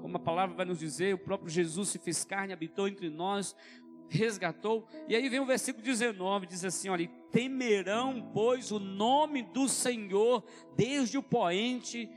[0.00, 3.54] como a palavra vai nos dizer, o próprio Jesus se fez carne, habitou entre nós,
[4.08, 4.86] resgatou.
[5.08, 10.44] E aí vem o versículo 19, diz assim: olha, temerão, pois, o nome do Senhor
[10.76, 12.08] desde o poente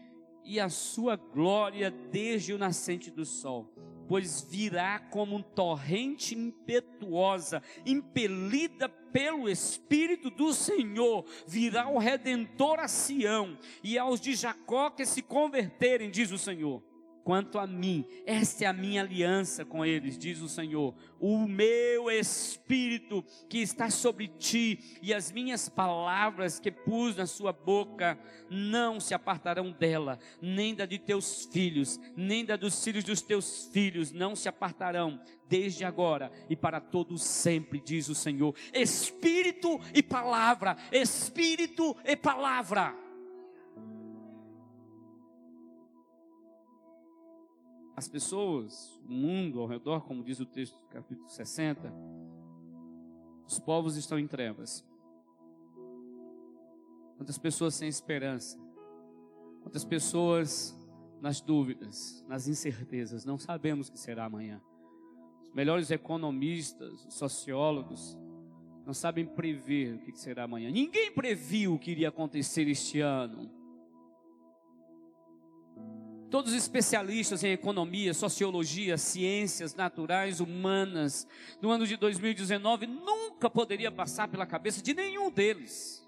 [0.44, 3.74] e a sua glória desde o nascente do sol,
[4.08, 12.88] pois virá como um torrente impetuosa, impelida pelo Espírito do Senhor, virá o Redentor a
[12.88, 16.89] Sião e aos de Jacó que se converterem, diz o Senhor
[17.30, 20.96] Quanto a mim, esta é a minha aliança com eles, diz o Senhor.
[21.20, 27.54] O meu espírito que está sobre ti e as minhas palavras que pus na sua
[27.54, 28.18] boca
[28.50, 33.70] não se apartarão dela, nem da de teus filhos, nem da dos filhos dos teus
[33.72, 38.56] filhos, não se apartarão desde agora e para todos sempre, diz o Senhor.
[38.74, 43.09] Espírito e palavra, espírito e palavra.
[48.00, 51.94] As pessoas, o mundo ao redor, como diz o texto do capítulo 60,
[53.46, 54.86] os povos estão em trevas.
[57.18, 58.58] Quantas pessoas sem esperança,
[59.62, 60.74] quantas pessoas
[61.20, 64.62] nas dúvidas, nas incertezas, não sabemos o que será amanhã.
[65.44, 68.18] Os melhores economistas, sociólogos,
[68.86, 70.72] não sabem prever o que será amanhã.
[70.72, 73.59] Ninguém previu o que iria acontecer este ano.
[76.30, 81.28] Todos os especialistas em economia, sociologia, ciências naturais, humanas,
[81.60, 86.08] no ano de 2019, nunca poderia passar pela cabeça de nenhum deles.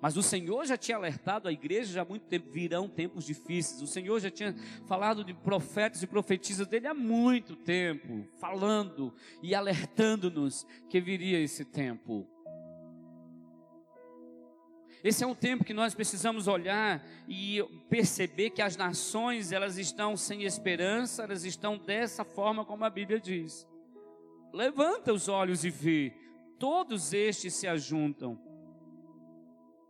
[0.00, 3.82] Mas o Senhor já tinha alertado a igreja já há muito tempo, virão tempos difíceis.
[3.82, 4.54] O Senhor já tinha
[4.86, 11.64] falado de profetas e profetisas dele há muito tempo, falando e alertando-nos que viria esse
[11.64, 12.28] tempo.
[15.02, 20.16] Esse é um tempo que nós precisamos olhar e perceber que as nações, elas estão
[20.16, 23.66] sem esperança, elas estão dessa forma como a Bíblia diz.
[24.52, 26.12] Levanta os olhos e vê,
[26.58, 28.40] todos estes se ajuntam.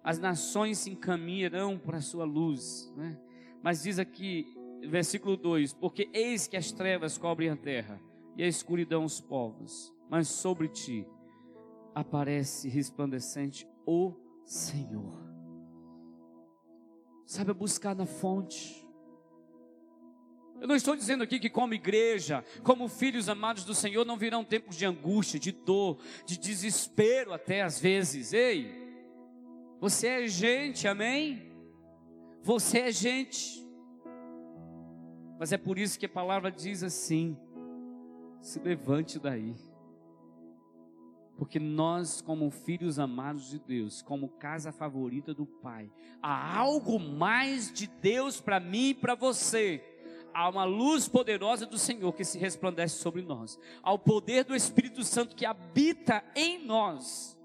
[0.05, 3.19] As nações se encaminharão para a sua luz, né?
[3.63, 4.47] Mas diz aqui,
[4.89, 8.01] versículo 2: Porque eis que as trevas cobrem a terra
[8.37, 11.07] e a escuridão os povos, mas sobre ti
[11.95, 14.15] aparece resplandecente o
[14.49, 15.23] Senhor.
[17.27, 18.83] Saiba buscar na fonte.
[20.59, 24.43] Eu não estou dizendo aqui que, como igreja, como filhos amados do Senhor, não virão
[24.43, 28.33] tempos de angústia, de dor, de desespero, até às vezes.
[28.33, 28.73] Ei,
[29.79, 31.53] você é gente, amém?
[32.43, 33.63] Você é gente.
[35.39, 37.37] Mas é por isso que a palavra diz assim:
[38.41, 39.55] se levante daí.
[41.39, 45.89] Porque nós, como filhos amados de Deus, como casa favorita do Pai,
[46.21, 49.81] há algo mais de Deus para mim e para você.
[50.35, 53.57] Há uma luz poderosa do Senhor que se resplandece sobre nós.
[53.85, 57.38] Há o poder do Espírito Santo que habita em nós.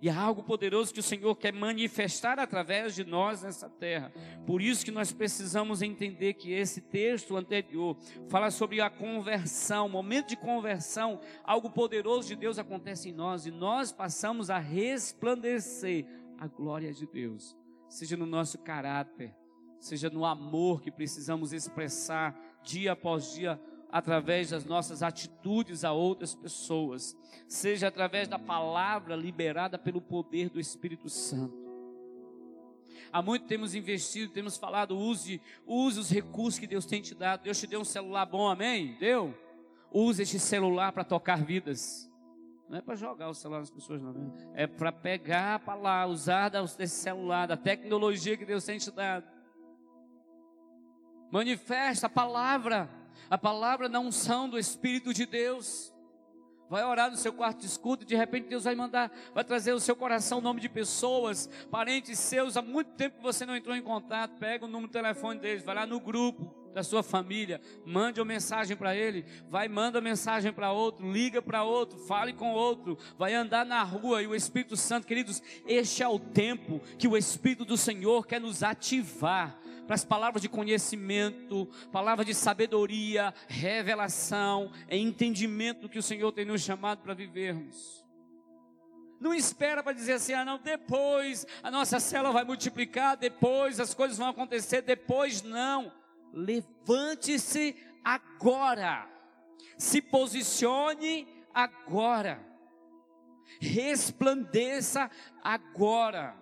[0.00, 4.12] E há algo poderoso que o Senhor quer manifestar através de nós nessa terra.
[4.46, 7.96] Por isso que nós precisamos entender que esse texto anterior
[8.28, 13.50] fala sobre a conversão, momento de conversão, algo poderoso de Deus acontece em nós e
[13.50, 16.06] nós passamos a resplandecer
[16.38, 17.56] a glória de Deus,
[17.88, 19.34] seja no nosso caráter,
[19.80, 26.34] seja no amor que precisamos expressar dia após dia através das nossas atitudes a outras
[26.34, 31.68] pessoas, seja através da palavra liberada pelo poder do Espírito Santo.
[33.10, 37.42] Há muito temos investido, temos falado, use, use os recursos que Deus tem te dado.
[37.42, 38.96] Deus te deu um celular bom, amém?
[38.98, 39.34] Deu?
[39.90, 42.06] Use este celular para tocar vidas.
[42.68, 44.34] Não é para jogar o celular nas pessoas, não.
[44.52, 49.26] É para pegar para lá, usar desse celular, da tecnologia que Deus tem te dado.
[51.30, 52.90] Manifesta a palavra
[53.30, 55.92] a palavra na unção do Espírito de Deus.
[56.68, 59.80] Vai orar no seu quarto de escudo, de repente Deus vai mandar, vai trazer o
[59.80, 63.74] seu coração o nome de pessoas, parentes seus, há muito tempo que você não entrou
[63.74, 67.58] em contato, pega o número do telefone deles, vai lá no grupo da sua família,
[67.86, 72.52] mande uma mensagem para ele, vai manda mensagem para outro, liga para outro, fale com
[72.52, 77.08] outro, vai andar na rua e o Espírito Santo, queridos, este é o tempo que
[77.08, 83.32] o Espírito do Senhor quer nos ativar para as palavras de conhecimento, palavras de sabedoria,
[83.48, 88.04] revelação, é entendimento que o Senhor tem nos chamado para vivermos.
[89.18, 93.94] Não espera para dizer assim, ah não, depois a nossa célula vai multiplicar, depois as
[93.94, 95.90] coisas vão acontecer, depois não.
[96.34, 97.74] Levante-se
[98.04, 99.10] agora.
[99.78, 102.46] Se posicione agora.
[103.58, 105.10] Resplandeça
[105.42, 106.36] agora.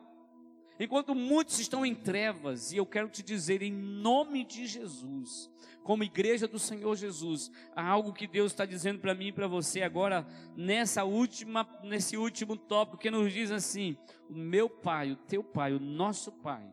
[0.79, 5.51] Enquanto muitos estão em trevas, e eu quero te dizer em nome de Jesus,
[5.83, 9.47] como igreja do Senhor Jesus, há algo que Deus está dizendo para mim e para
[9.47, 13.97] você agora, nessa última, nesse último tópico, que nos diz assim:
[14.29, 16.69] o meu pai, o teu pai, o nosso pai,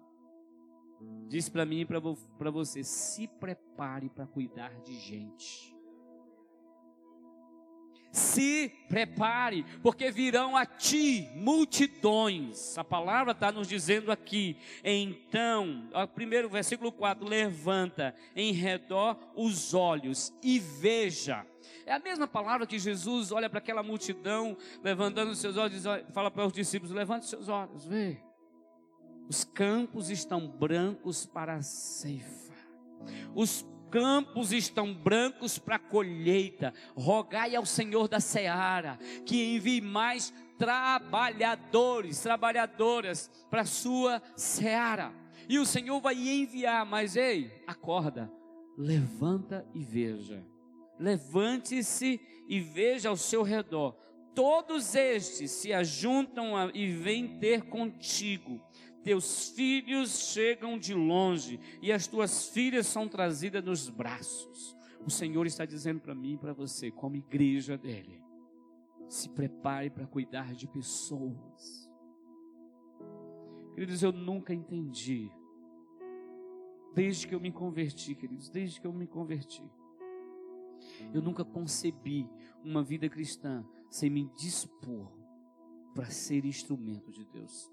[1.28, 5.73] diz para mim e para você: se prepare para cuidar de gente.
[8.14, 12.78] Se prepare, porque virão a ti multidões.
[12.78, 14.56] A palavra está nos dizendo aqui.
[14.84, 21.44] Então, o primeiro versículo 4: levanta em redor os olhos e veja.
[21.88, 25.84] É a mesma palavra que Jesus olha para aquela multidão, levantando os seus olhos,
[26.14, 28.22] fala para os discípulos: levante seus olhos, vê.
[29.28, 32.54] Os campos estão brancos para a ceifa.
[33.34, 36.74] Os campos estão brancos para colheita.
[36.96, 45.14] Rogai ao Senhor da seara que envie mais trabalhadores, trabalhadoras para sua seara.
[45.48, 48.32] E o Senhor vai enviar, mas ei, acorda,
[48.76, 50.44] levanta e veja.
[51.00, 53.96] Levante-se e veja ao seu redor.
[54.34, 58.60] Todos estes se ajuntam e vêm ter contigo
[59.04, 64.76] teus filhos chegam de longe e as tuas filhas são trazidas nos braços.
[65.06, 68.22] O Senhor está dizendo para mim e para você, como igreja dele,
[69.10, 71.92] se prepare para cuidar de pessoas.
[73.74, 75.30] Queridos, eu nunca entendi,
[76.94, 79.64] desde que eu me converti, queridos, desde que eu me converti,
[81.14, 82.30] eu nunca concebi
[82.64, 85.12] uma vida cristã sem me dispor
[85.94, 87.73] para ser instrumento de Deus.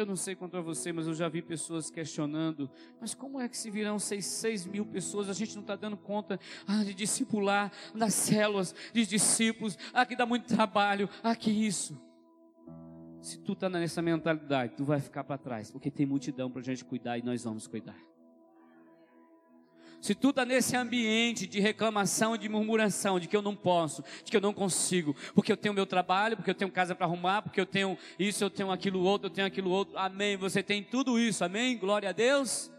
[0.00, 3.46] Eu não sei quanto a você, mas eu já vi pessoas questionando: mas como é
[3.48, 5.28] que se virão seis, seis mil pessoas?
[5.28, 9.76] A gente não está dando conta ah, de discipular nas células de discípulos.
[9.92, 11.08] Ah, que dá muito trabalho.
[11.22, 12.00] Ah, que isso.
[13.20, 16.64] Se tu está nessa mentalidade, tu vai ficar para trás, porque tem multidão para a
[16.64, 18.09] gente cuidar e nós vamos cuidar.
[20.00, 24.30] Se tu está nesse ambiente de reclamação de murmuração, de que eu não posso, de
[24.30, 27.42] que eu não consigo, porque eu tenho meu trabalho, porque eu tenho casa para arrumar,
[27.42, 30.38] porque eu tenho isso, eu tenho aquilo outro, eu tenho aquilo outro, amém.
[30.38, 31.76] Você tem tudo isso, amém?
[31.76, 32.70] Glória a Deus.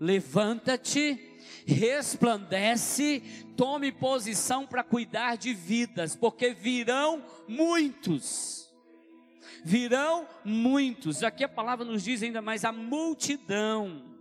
[0.00, 1.20] Levanta-te,
[1.66, 3.20] resplandece,
[3.54, 8.72] tome posição para cuidar de vidas, porque virão muitos.
[9.62, 11.22] Virão muitos.
[11.22, 14.17] Aqui a palavra nos diz ainda mais a multidão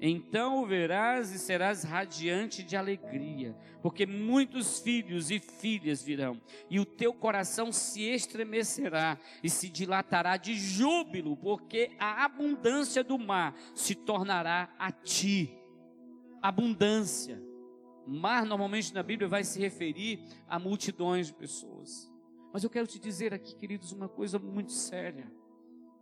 [0.00, 6.78] então o verás e serás radiante de alegria, porque muitos filhos e filhas virão, e
[6.78, 13.56] o teu coração se estremecerá e se dilatará de júbilo, porque a abundância do mar
[13.74, 15.56] se tornará a ti.
[16.42, 17.42] Abundância.
[18.06, 22.12] Mar normalmente na Bíblia vai se referir a multidões de pessoas.
[22.52, 25.30] Mas eu quero te dizer aqui, queridos, uma coisa muito séria.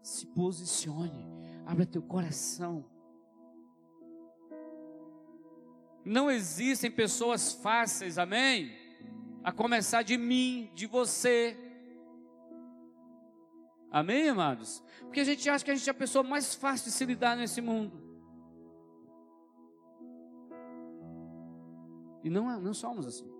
[0.03, 1.27] Se posicione,
[1.65, 2.85] abra teu coração
[6.05, 8.73] Não existem pessoas fáceis, amém?
[9.43, 11.57] A começar de mim, de você.
[13.91, 14.83] Amém, amados?
[15.01, 17.37] Porque a gente acha que a gente é a pessoa mais fácil de se lidar
[17.37, 18.03] nesse mundo.
[22.23, 23.31] E não, é, não somos assim.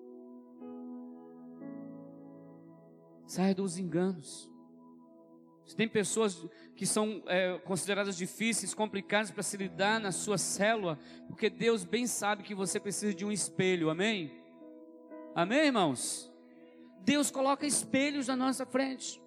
[3.27, 4.54] Saia dos enganos.
[5.67, 6.47] Se tem pessoas
[6.77, 12.07] que são é, consideradas difíceis, complicadas para se lidar na sua célula, porque Deus bem
[12.07, 14.33] sabe que você precisa de um espelho, amém?
[15.35, 16.31] Amém, irmãos?
[17.01, 19.24] Deus coloca espelhos na nossa frente.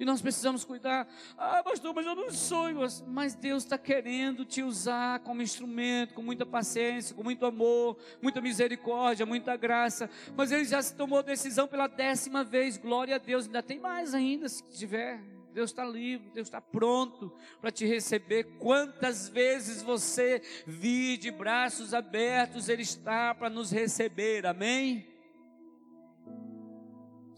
[0.00, 1.06] E nós precisamos cuidar.
[1.36, 2.68] Ah, pastor, mas eu não sou.
[3.06, 8.40] Mas Deus está querendo te usar como instrumento, com muita paciência, com muito amor, muita
[8.40, 10.08] misericórdia, muita graça.
[10.34, 12.78] Mas Ele já se tomou decisão pela décima vez.
[12.78, 13.44] Glória a Deus.
[13.44, 15.20] Ainda tem mais ainda, se tiver.
[15.52, 17.30] Deus está livre, Deus está pronto
[17.60, 18.44] para te receber.
[18.58, 24.46] Quantas vezes você vir de braços abertos, Ele está para nos receber.
[24.46, 25.09] Amém?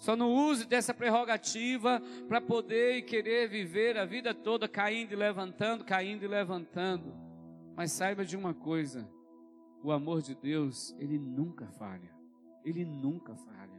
[0.03, 5.16] Só não use dessa prerrogativa para poder e querer viver a vida toda caindo e
[5.16, 7.14] levantando, caindo e levantando.
[7.76, 9.09] Mas saiba de uma coisa:
[9.80, 12.11] o amor de Deus, ele nunca falha.
[12.64, 13.71] Ele nunca falha.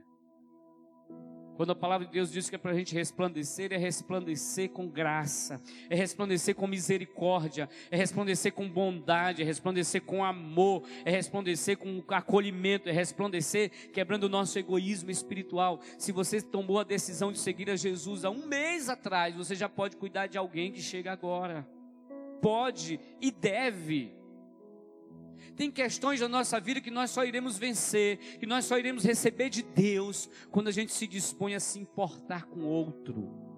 [1.55, 4.87] Quando a palavra de Deus diz que é para a gente resplandecer, é resplandecer com
[4.87, 11.77] graça, é resplandecer com misericórdia, é resplandecer com bondade, é resplandecer com amor, é resplandecer
[11.77, 15.79] com acolhimento, é resplandecer quebrando o nosso egoísmo espiritual.
[15.97, 19.69] Se você tomou a decisão de seguir a Jesus há um mês atrás, você já
[19.69, 21.67] pode cuidar de alguém que chega agora.
[22.41, 24.22] Pode e deve.
[25.55, 29.49] Tem questões da nossa vida que nós só iremos vencer, que nós só iremos receber
[29.49, 33.53] de Deus quando a gente se dispõe a se importar com outro.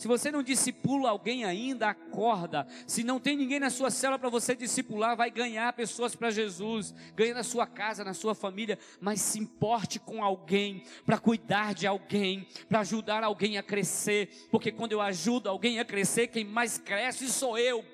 [0.00, 2.66] Se você não discipula alguém ainda, acorda.
[2.86, 6.94] Se não tem ninguém na sua cela para você discipular, vai ganhar pessoas para Jesus.
[7.14, 11.86] Ganha na sua casa, na sua família, mas se importe com alguém, para cuidar de
[11.86, 14.30] alguém, para ajudar alguém a crescer.
[14.50, 17.84] Porque quando eu ajudo alguém a crescer, quem mais cresce sou eu.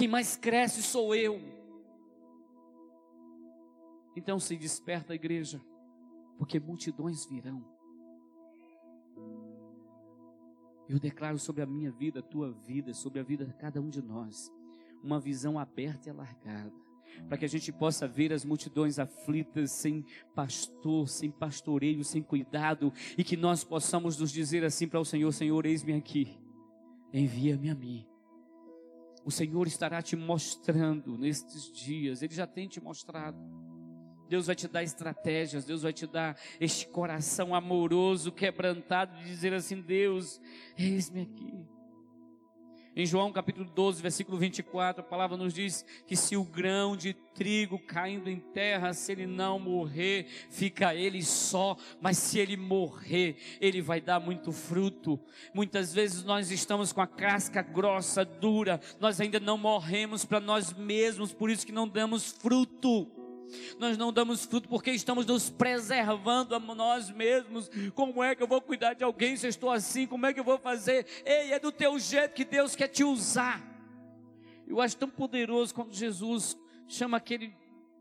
[0.00, 1.38] Quem mais cresce sou eu.
[4.16, 5.60] Então se desperta a igreja,
[6.38, 7.62] porque multidões virão.
[10.88, 13.90] Eu declaro sobre a minha vida, a tua vida, sobre a vida de cada um
[13.90, 14.50] de nós,
[15.02, 16.72] uma visão aberta e alargada,
[17.28, 20.02] para que a gente possa ver as multidões aflitas, sem
[20.34, 25.30] pastor, sem pastoreio, sem cuidado, e que nós possamos nos dizer assim para o Senhor:
[25.30, 26.40] Senhor, eis-me aqui,
[27.12, 28.09] envia-me a mim.
[29.24, 33.38] O Senhor estará te mostrando nestes dias, Ele já tem te mostrado.
[34.28, 39.52] Deus vai te dar estratégias, Deus vai te dar este coração amoroso, quebrantado, de dizer
[39.52, 40.40] assim: Deus,
[40.78, 41.79] eis-me aqui.
[42.96, 47.12] Em João capítulo 12, versículo 24, a palavra nos diz que se o grão de
[47.12, 53.36] trigo caindo em terra, se ele não morrer, fica ele só, mas se ele morrer,
[53.60, 55.20] ele vai dar muito fruto.
[55.54, 60.72] Muitas vezes nós estamos com a casca grossa, dura, nós ainda não morremos para nós
[60.72, 63.19] mesmos, por isso que não damos fruto.
[63.78, 67.70] Nós não damos fruto porque estamos nos preservando a nós mesmos.
[67.94, 70.06] Como é que eu vou cuidar de alguém se eu estou assim?
[70.06, 71.06] Como é que eu vou fazer?
[71.24, 73.62] Ei, é do teu jeito que Deus quer te usar.
[74.66, 77.52] Eu acho tão poderoso quando Jesus chama aquele,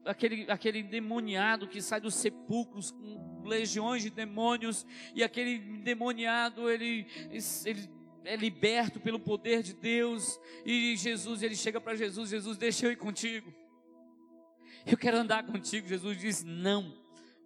[0.05, 4.85] aquele, aquele demoniado que sai dos sepulcros com legiões de demônios
[5.15, 7.07] e aquele demoniado ele,
[7.65, 7.89] ele
[8.23, 12.91] é liberto pelo poder de Deus e Jesus ele chega para Jesus, Jesus deixa eu
[12.91, 13.51] ir contigo.
[14.85, 15.87] Eu quero andar contigo.
[15.87, 16.93] Jesus disse: Não,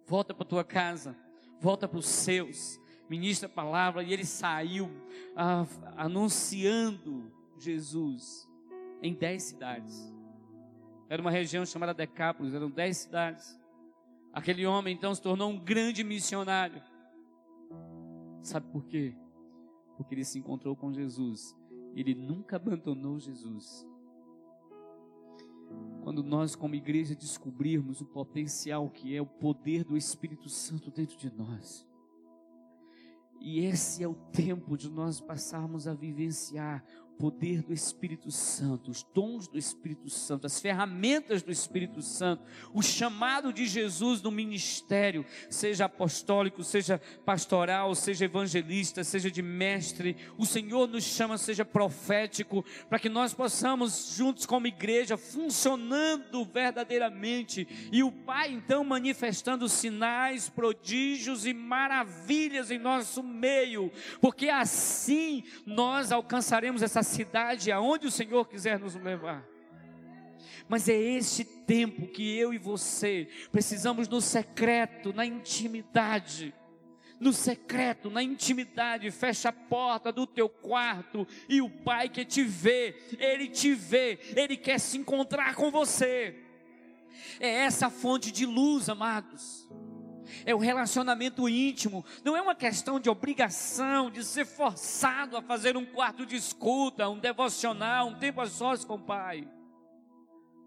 [0.06, 1.16] volta para tua casa,
[1.60, 4.02] volta para os seus, ministra a palavra.
[4.02, 4.90] E ele saiu
[5.36, 5.66] ah,
[5.96, 8.48] anunciando Jesus
[9.02, 10.12] em dez cidades.
[11.08, 13.58] Era uma região chamada Decápolis, eram dez cidades.
[14.32, 16.82] Aquele homem então se tornou um grande missionário.
[18.42, 19.14] Sabe por quê?
[19.96, 21.56] Porque ele se encontrou com Jesus.
[21.94, 23.86] Ele nunca abandonou Jesus
[26.02, 31.16] quando nós, como igreja, descobrirmos o potencial que é o poder do Espírito Santo dentro
[31.16, 31.86] de nós.
[33.40, 36.84] E esse é o tempo de nós passarmos a vivenciar
[37.18, 42.42] poder do Espírito Santo, os dons do Espírito Santo, as ferramentas do Espírito Santo,
[42.72, 50.16] o chamado de Jesus no ministério, seja apostólico, seja pastoral, seja evangelista, seja de mestre,
[50.36, 57.66] o Senhor nos chama, seja profético, para que nós possamos, juntos como igreja, funcionando verdadeiramente,
[57.92, 66.10] e o Pai então manifestando sinais, prodígios e maravilhas em nosso meio, porque assim nós
[66.10, 69.46] alcançaremos essa cidade aonde o Senhor quiser nos levar.
[70.68, 76.54] Mas é este tempo que eu e você precisamos no secreto, na intimidade.
[77.20, 82.42] No secreto, na intimidade, fecha a porta do teu quarto e o Pai que te
[82.42, 86.34] vê, Ele te vê, Ele quer se encontrar com você.
[87.38, 89.68] É essa fonte de luz, amados
[90.44, 95.76] é o relacionamento íntimo, não é uma questão de obrigação, de ser forçado a fazer
[95.76, 99.48] um quarto de escuta, um devocional, um tempo a sós com o Pai.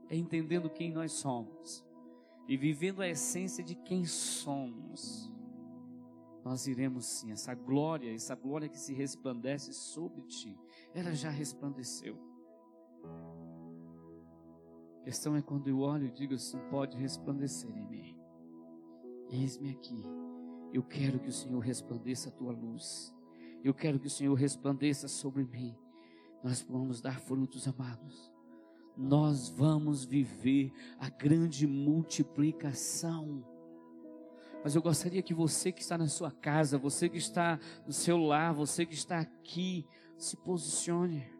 [0.09, 1.85] É entendendo quem nós somos
[2.47, 5.31] e vivendo a essência de quem somos.
[6.43, 10.57] Nós iremos sim, essa glória, essa glória que se resplandece sobre ti,
[10.93, 12.17] ela já resplandeceu.
[15.01, 18.16] A questão é quando eu olho e digo assim: pode resplandecer em mim.
[19.29, 20.03] Eis-me aqui.
[20.73, 23.13] Eu quero que o Senhor resplandeça a tua luz.
[23.63, 25.75] Eu quero que o Senhor resplandeça sobre mim.
[26.43, 28.31] Nós vamos dar frutos, amados.
[28.95, 33.45] Nós vamos viver a grande multiplicação.
[34.63, 38.17] Mas eu gostaria que você que está na sua casa, você que está no seu
[38.17, 39.85] lar, você que está aqui,
[40.17, 41.36] se posicione.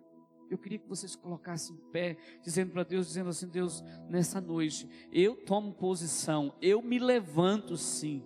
[0.49, 4.87] Eu queria que vocês colocassem em pé, dizendo para Deus, dizendo assim: Deus, nessa noite,
[5.11, 8.23] eu tomo posição, eu me levanto sim.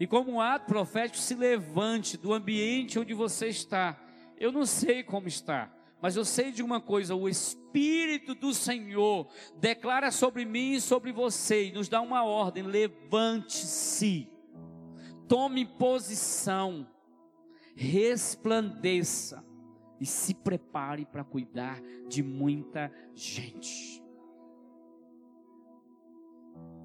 [0.00, 4.04] E como um ato profético, se levante do ambiente onde você está.
[4.36, 9.28] Eu não sei como está, mas eu sei de uma coisa: o Espírito do Senhor
[9.60, 14.28] declara sobre mim e sobre você, e nos dá uma ordem: levante-se,
[15.28, 16.88] tome posição,
[17.76, 19.47] resplandeça
[20.00, 24.02] e se prepare para cuidar de muita gente.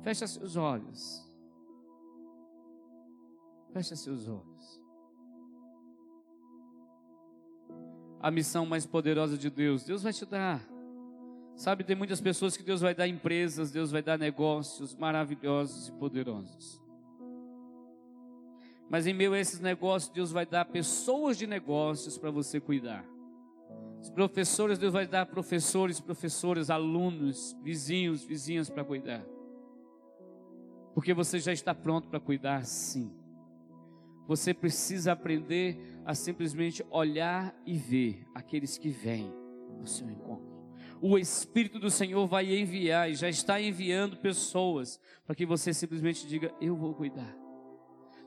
[0.01, 1.31] Fecha seus olhos.
[3.71, 4.81] Fecha seus olhos.
[8.19, 10.61] A missão mais poderosa de Deus, Deus vai te dar.
[11.55, 15.91] Sabe, tem muitas pessoas que Deus vai dar empresas, Deus vai dar negócios maravilhosos e
[15.93, 16.82] poderosos.
[18.93, 23.03] Mas em meio a esses negócios, Deus vai dar pessoas de negócios para você cuidar.
[23.99, 29.25] Os professores, Deus vai dar professores, professoras, alunos, vizinhos, vizinhas para cuidar.
[30.93, 33.11] Porque você já está pronto para cuidar, sim.
[34.27, 35.75] Você precisa aprender
[36.05, 39.33] a simplesmente olhar e ver aqueles que vêm
[39.79, 40.53] ao seu encontro.
[41.01, 46.27] O Espírito do Senhor vai enviar e já está enviando pessoas para que você simplesmente
[46.27, 47.42] diga: Eu vou cuidar.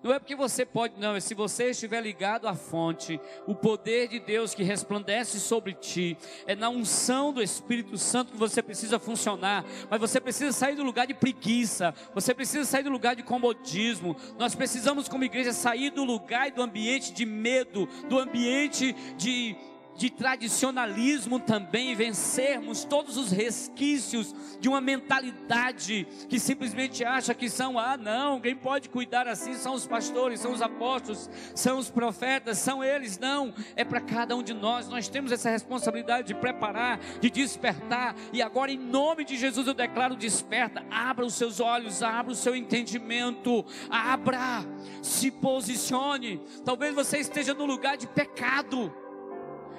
[0.03, 4.09] Não é porque você pode, não, é se você estiver ligado à fonte, o poder
[4.09, 6.17] de Deus que resplandece sobre ti,
[6.47, 10.85] é na unção do Espírito Santo que você precisa funcionar, mas você precisa sair do
[10.85, 14.17] lugar de preguiça, você precisa sair do lugar de comodismo.
[14.39, 19.57] Nós precisamos, como igreja, sair do lugar e do ambiente de medo, do ambiente de
[19.97, 27.79] de tradicionalismo também, vencermos todos os resquícios de uma mentalidade que simplesmente acha que são,
[27.79, 32.59] ah, não, quem pode cuidar assim são os pastores, são os apóstolos, são os profetas,
[32.59, 36.99] são eles, não, é para cada um de nós, nós temos essa responsabilidade de preparar,
[37.21, 42.03] de despertar, e agora em nome de Jesus eu declaro: desperta, abra os seus olhos,
[42.03, 44.65] abra o seu entendimento, abra,
[45.03, 48.93] se posicione, talvez você esteja no lugar de pecado,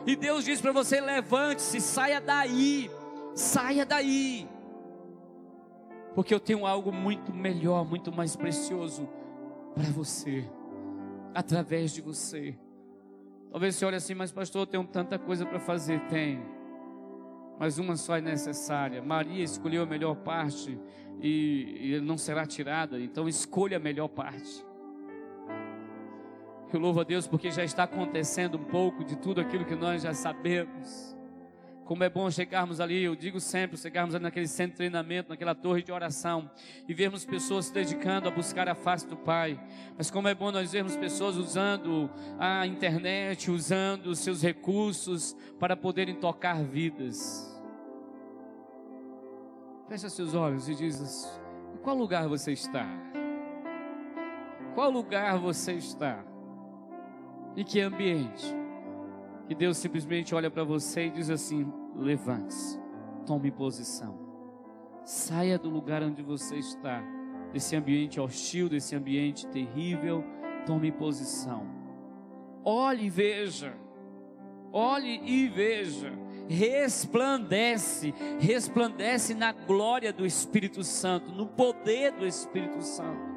[0.08, 2.90] e Deus diz para você: levante-se, saia daí,
[3.36, 4.48] saia daí.
[6.16, 9.08] Porque eu tenho algo muito melhor, muito mais precioso
[9.76, 10.50] para você,
[11.36, 12.58] através de você.
[13.52, 16.00] Talvez você olhe assim, mas pastor, eu tenho tanta coisa para fazer.
[16.08, 16.42] Tem,
[17.60, 19.02] mas uma só é necessária.
[19.02, 20.80] Maria escolheu a melhor parte
[21.22, 24.66] e, e não será tirada, então escolha a melhor parte.
[26.72, 30.02] Eu louvo a Deus porque já está acontecendo um pouco de tudo aquilo que nós
[30.02, 31.16] já sabemos.
[31.86, 35.56] Como é bom chegarmos ali, eu digo sempre, chegarmos ali naquele centro de treinamento, naquela
[35.56, 36.52] torre de oração
[36.86, 39.58] e vermos pessoas se dedicando a buscar a face do Pai.
[39.98, 45.78] Mas como é bom nós vermos pessoas usando a internet, usando os seus recursos para
[45.78, 47.58] poderem tocar vidas.
[49.88, 51.40] Fecha seus olhos e diz:
[51.74, 52.86] em qual lugar você está?
[54.76, 56.27] Qual lugar você está?
[57.58, 58.56] Em que ambiente?
[59.48, 62.80] Que Deus simplesmente olha para você e diz assim: levante-se,
[63.26, 64.16] tome posição,
[65.04, 67.02] saia do lugar onde você está,
[67.52, 70.24] desse ambiente hostil, desse ambiente terrível,
[70.68, 71.66] tome posição.
[72.64, 73.74] Olhe e veja,
[74.72, 76.14] olhe e veja,
[76.48, 83.37] resplandece, resplandece na glória do Espírito Santo, no poder do Espírito Santo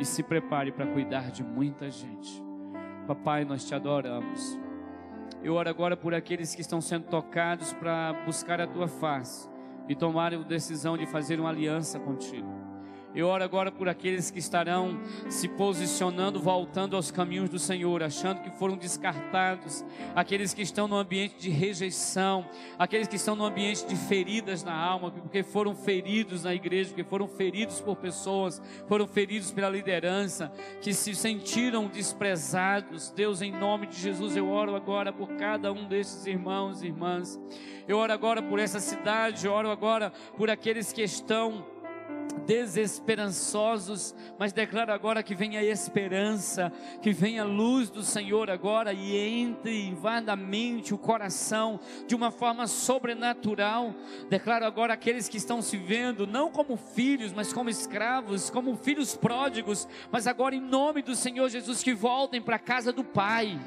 [0.00, 2.42] e se prepare para cuidar de muita gente.
[3.06, 4.58] Papai, nós te adoramos.
[5.42, 9.48] Eu oro agora por aqueles que estão sendo tocados para buscar a tua face
[9.88, 12.59] e tomarem a decisão de fazer uma aliança contigo.
[13.12, 18.40] Eu oro agora por aqueles que estarão se posicionando, voltando aos caminhos do Senhor, achando
[18.40, 19.84] que foram descartados,
[20.14, 22.48] aqueles que estão no ambiente de rejeição,
[22.78, 27.02] aqueles que estão no ambiente de feridas na alma, porque foram feridos na igreja, porque
[27.02, 33.10] foram feridos por pessoas, foram feridos pela liderança, que se sentiram desprezados.
[33.10, 37.40] Deus, em nome de Jesus, eu oro agora por cada um desses irmãos e irmãs.
[37.88, 41.79] Eu oro agora por essa cidade, eu oro agora por aqueles que estão
[42.46, 48.92] desesperançosos, mas declaro agora que venha a esperança, que venha a luz do Senhor agora
[48.92, 53.94] e entre, invada a mente, o coração, de uma forma sobrenatural.
[54.28, 59.16] Declaro agora aqueles que estão se vendo, não como filhos, mas como escravos, como filhos
[59.16, 63.58] pródigos, mas agora em nome do Senhor Jesus, que voltem para a casa do Pai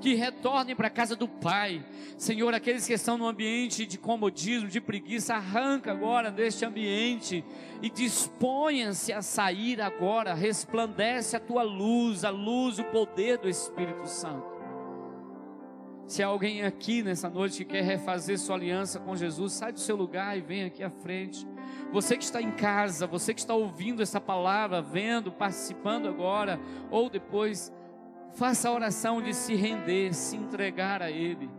[0.00, 1.84] que retornem para a casa do Pai.
[2.16, 7.44] Senhor, aqueles que estão no ambiente de comodismo, de preguiça, arranca agora deste ambiente
[7.82, 14.06] e disponha-se a sair agora, resplandece a tua luz, a luz, o poder do Espírito
[14.06, 14.58] Santo.
[16.08, 19.78] Se há alguém aqui nessa noite que quer refazer sua aliança com Jesus, sai do
[19.78, 21.46] seu lugar e vem aqui à frente.
[21.92, 26.58] Você que está em casa, você que está ouvindo essa palavra, vendo, participando agora
[26.90, 27.70] ou depois,
[28.38, 31.50] Faça a oração de se render, se entregar a Ele.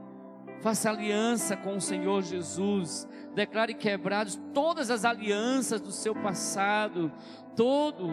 [0.62, 3.06] Faça aliança com o Senhor Jesus.
[3.36, 7.12] Declare quebrados todas as alianças do seu passado,
[7.54, 8.08] todo,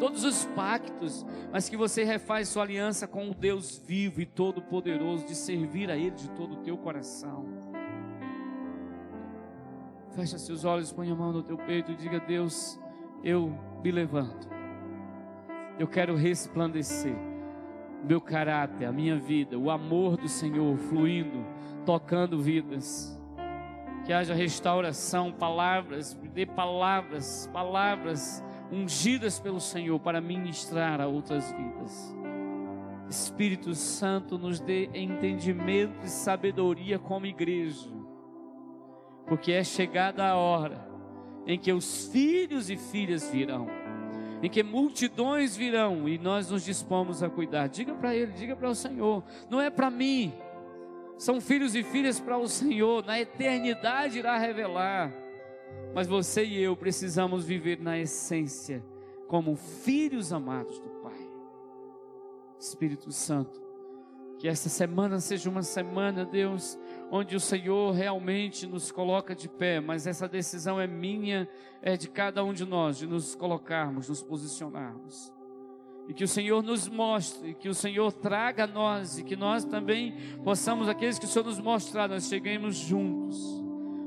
[0.00, 5.26] todos os pactos, mas que você refaz sua aliança com o Deus vivo e todo-poderoso
[5.26, 7.44] de servir a Ele de todo o teu coração.
[10.16, 12.80] Fecha seus olhos, põe a mão no teu peito e diga: Deus,
[13.22, 13.52] eu
[13.84, 14.48] me levanto.
[15.78, 17.27] Eu quero resplandecer
[18.04, 21.44] meu caráter, a minha vida, o amor do Senhor fluindo,
[21.84, 23.16] tocando vidas.
[24.04, 32.16] Que haja restauração, palavras, dê palavras, palavras ungidas pelo Senhor para ministrar a outras vidas.
[33.08, 37.88] Espírito Santo nos dê entendimento e sabedoria como igreja,
[39.26, 40.86] porque é chegada a hora
[41.46, 43.66] em que os filhos e filhas virão,
[44.42, 47.68] em que multidões virão e nós nos dispomos a cuidar.
[47.68, 50.32] Diga para ele, diga para o Senhor, não é para mim,
[51.16, 55.12] são filhos e filhas para o Senhor, na eternidade irá revelar.
[55.92, 58.84] Mas você e eu precisamos viver na essência
[59.26, 61.28] como filhos amados do Pai.
[62.58, 63.60] Espírito Santo,
[64.38, 66.78] que esta semana seja uma semana, Deus,
[67.10, 71.48] onde o Senhor realmente nos coloca de pé, mas essa decisão é minha,
[71.80, 75.32] é de cada um de nós, de nos colocarmos, nos posicionarmos.
[76.06, 79.64] E que o Senhor nos mostre, que o Senhor traga a nós, e que nós
[79.64, 83.38] também possamos, aqueles que o Senhor nos mostrar, nós cheguemos juntos.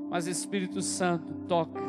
[0.10, 1.82] Mas Espírito Santo, toca,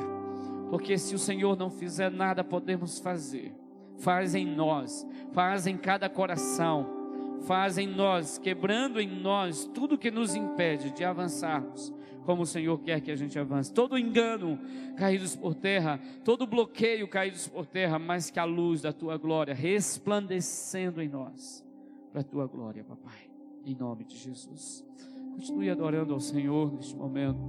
[0.71, 3.55] porque se o Senhor não fizer nada, podemos fazer.
[3.99, 7.02] Faz em nós, faz em cada coração
[7.43, 11.93] faz em nós, quebrando em nós tudo que nos impede de avançarmos
[12.25, 13.73] como o Senhor quer que a gente avance.
[13.73, 14.59] Todo engano
[14.97, 19.55] caídos por terra, todo bloqueio caídos por terra, mas que a luz da tua glória
[19.55, 21.65] resplandecendo em nós,
[22.11, 23.31] para a tua glória, papai,
[23.65, 24.85] em nome de Jesus.
[25.35, 27.41] Continue adorando ao Senhor neste momento.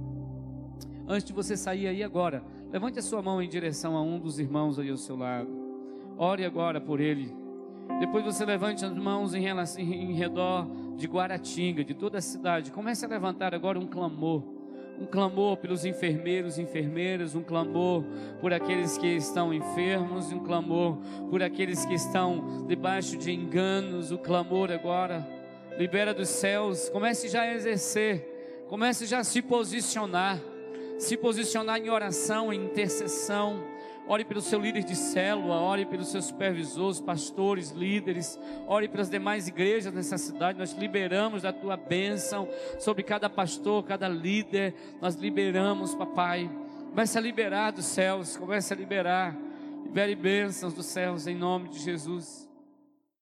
[1.06, 2.42] Antes de você sair aí agora,
[2.72, 5.50] levante a sua mão em direção a um dos irmãos aí ao seu lado.
[6.16, 7.43] Ore agora por ele.
[8.00, 10.66] Depois você levante as mãos em, relação, em redor
[10.96, 12.70] de Guaratinga, de toda a cidade.
[12.70, 14.42] Comece a levantar agora um clamor.
[14.98, 18.04] Um clamor pelos enfermeiros e enfermeiras, um clamor
[18.40, 20.98] por aqueles que estão enfermos, um clamor
[21.30, 25.26] por aqueles que estão debaixo de enganos, o clamor agora.
[25.76, 30.38] Libera dos céus, comece já a exercer, comece já a se posicionar,
[30.96, 33.73] se posicionar em oração, em intercessão
[34.06, 39.48] Ore pelo seu líder de célula, ore pelos seus supervisores, pastores, líderes, ore pelas demais
[39.48, 40.58] igrejas nessa cidade.
[40.58, 42.46] Nós liberamos da tua bênção
[42.78, 44.74] sobre cada pastor, cada líder.
[45.00, 46.50] Nós liberamos, papai.
[46.90, 49.34] Comece a liberar dos céus, comece a liberar.
[49.84, 52.43] Libere bênçãos dos céus em nome de Jesus.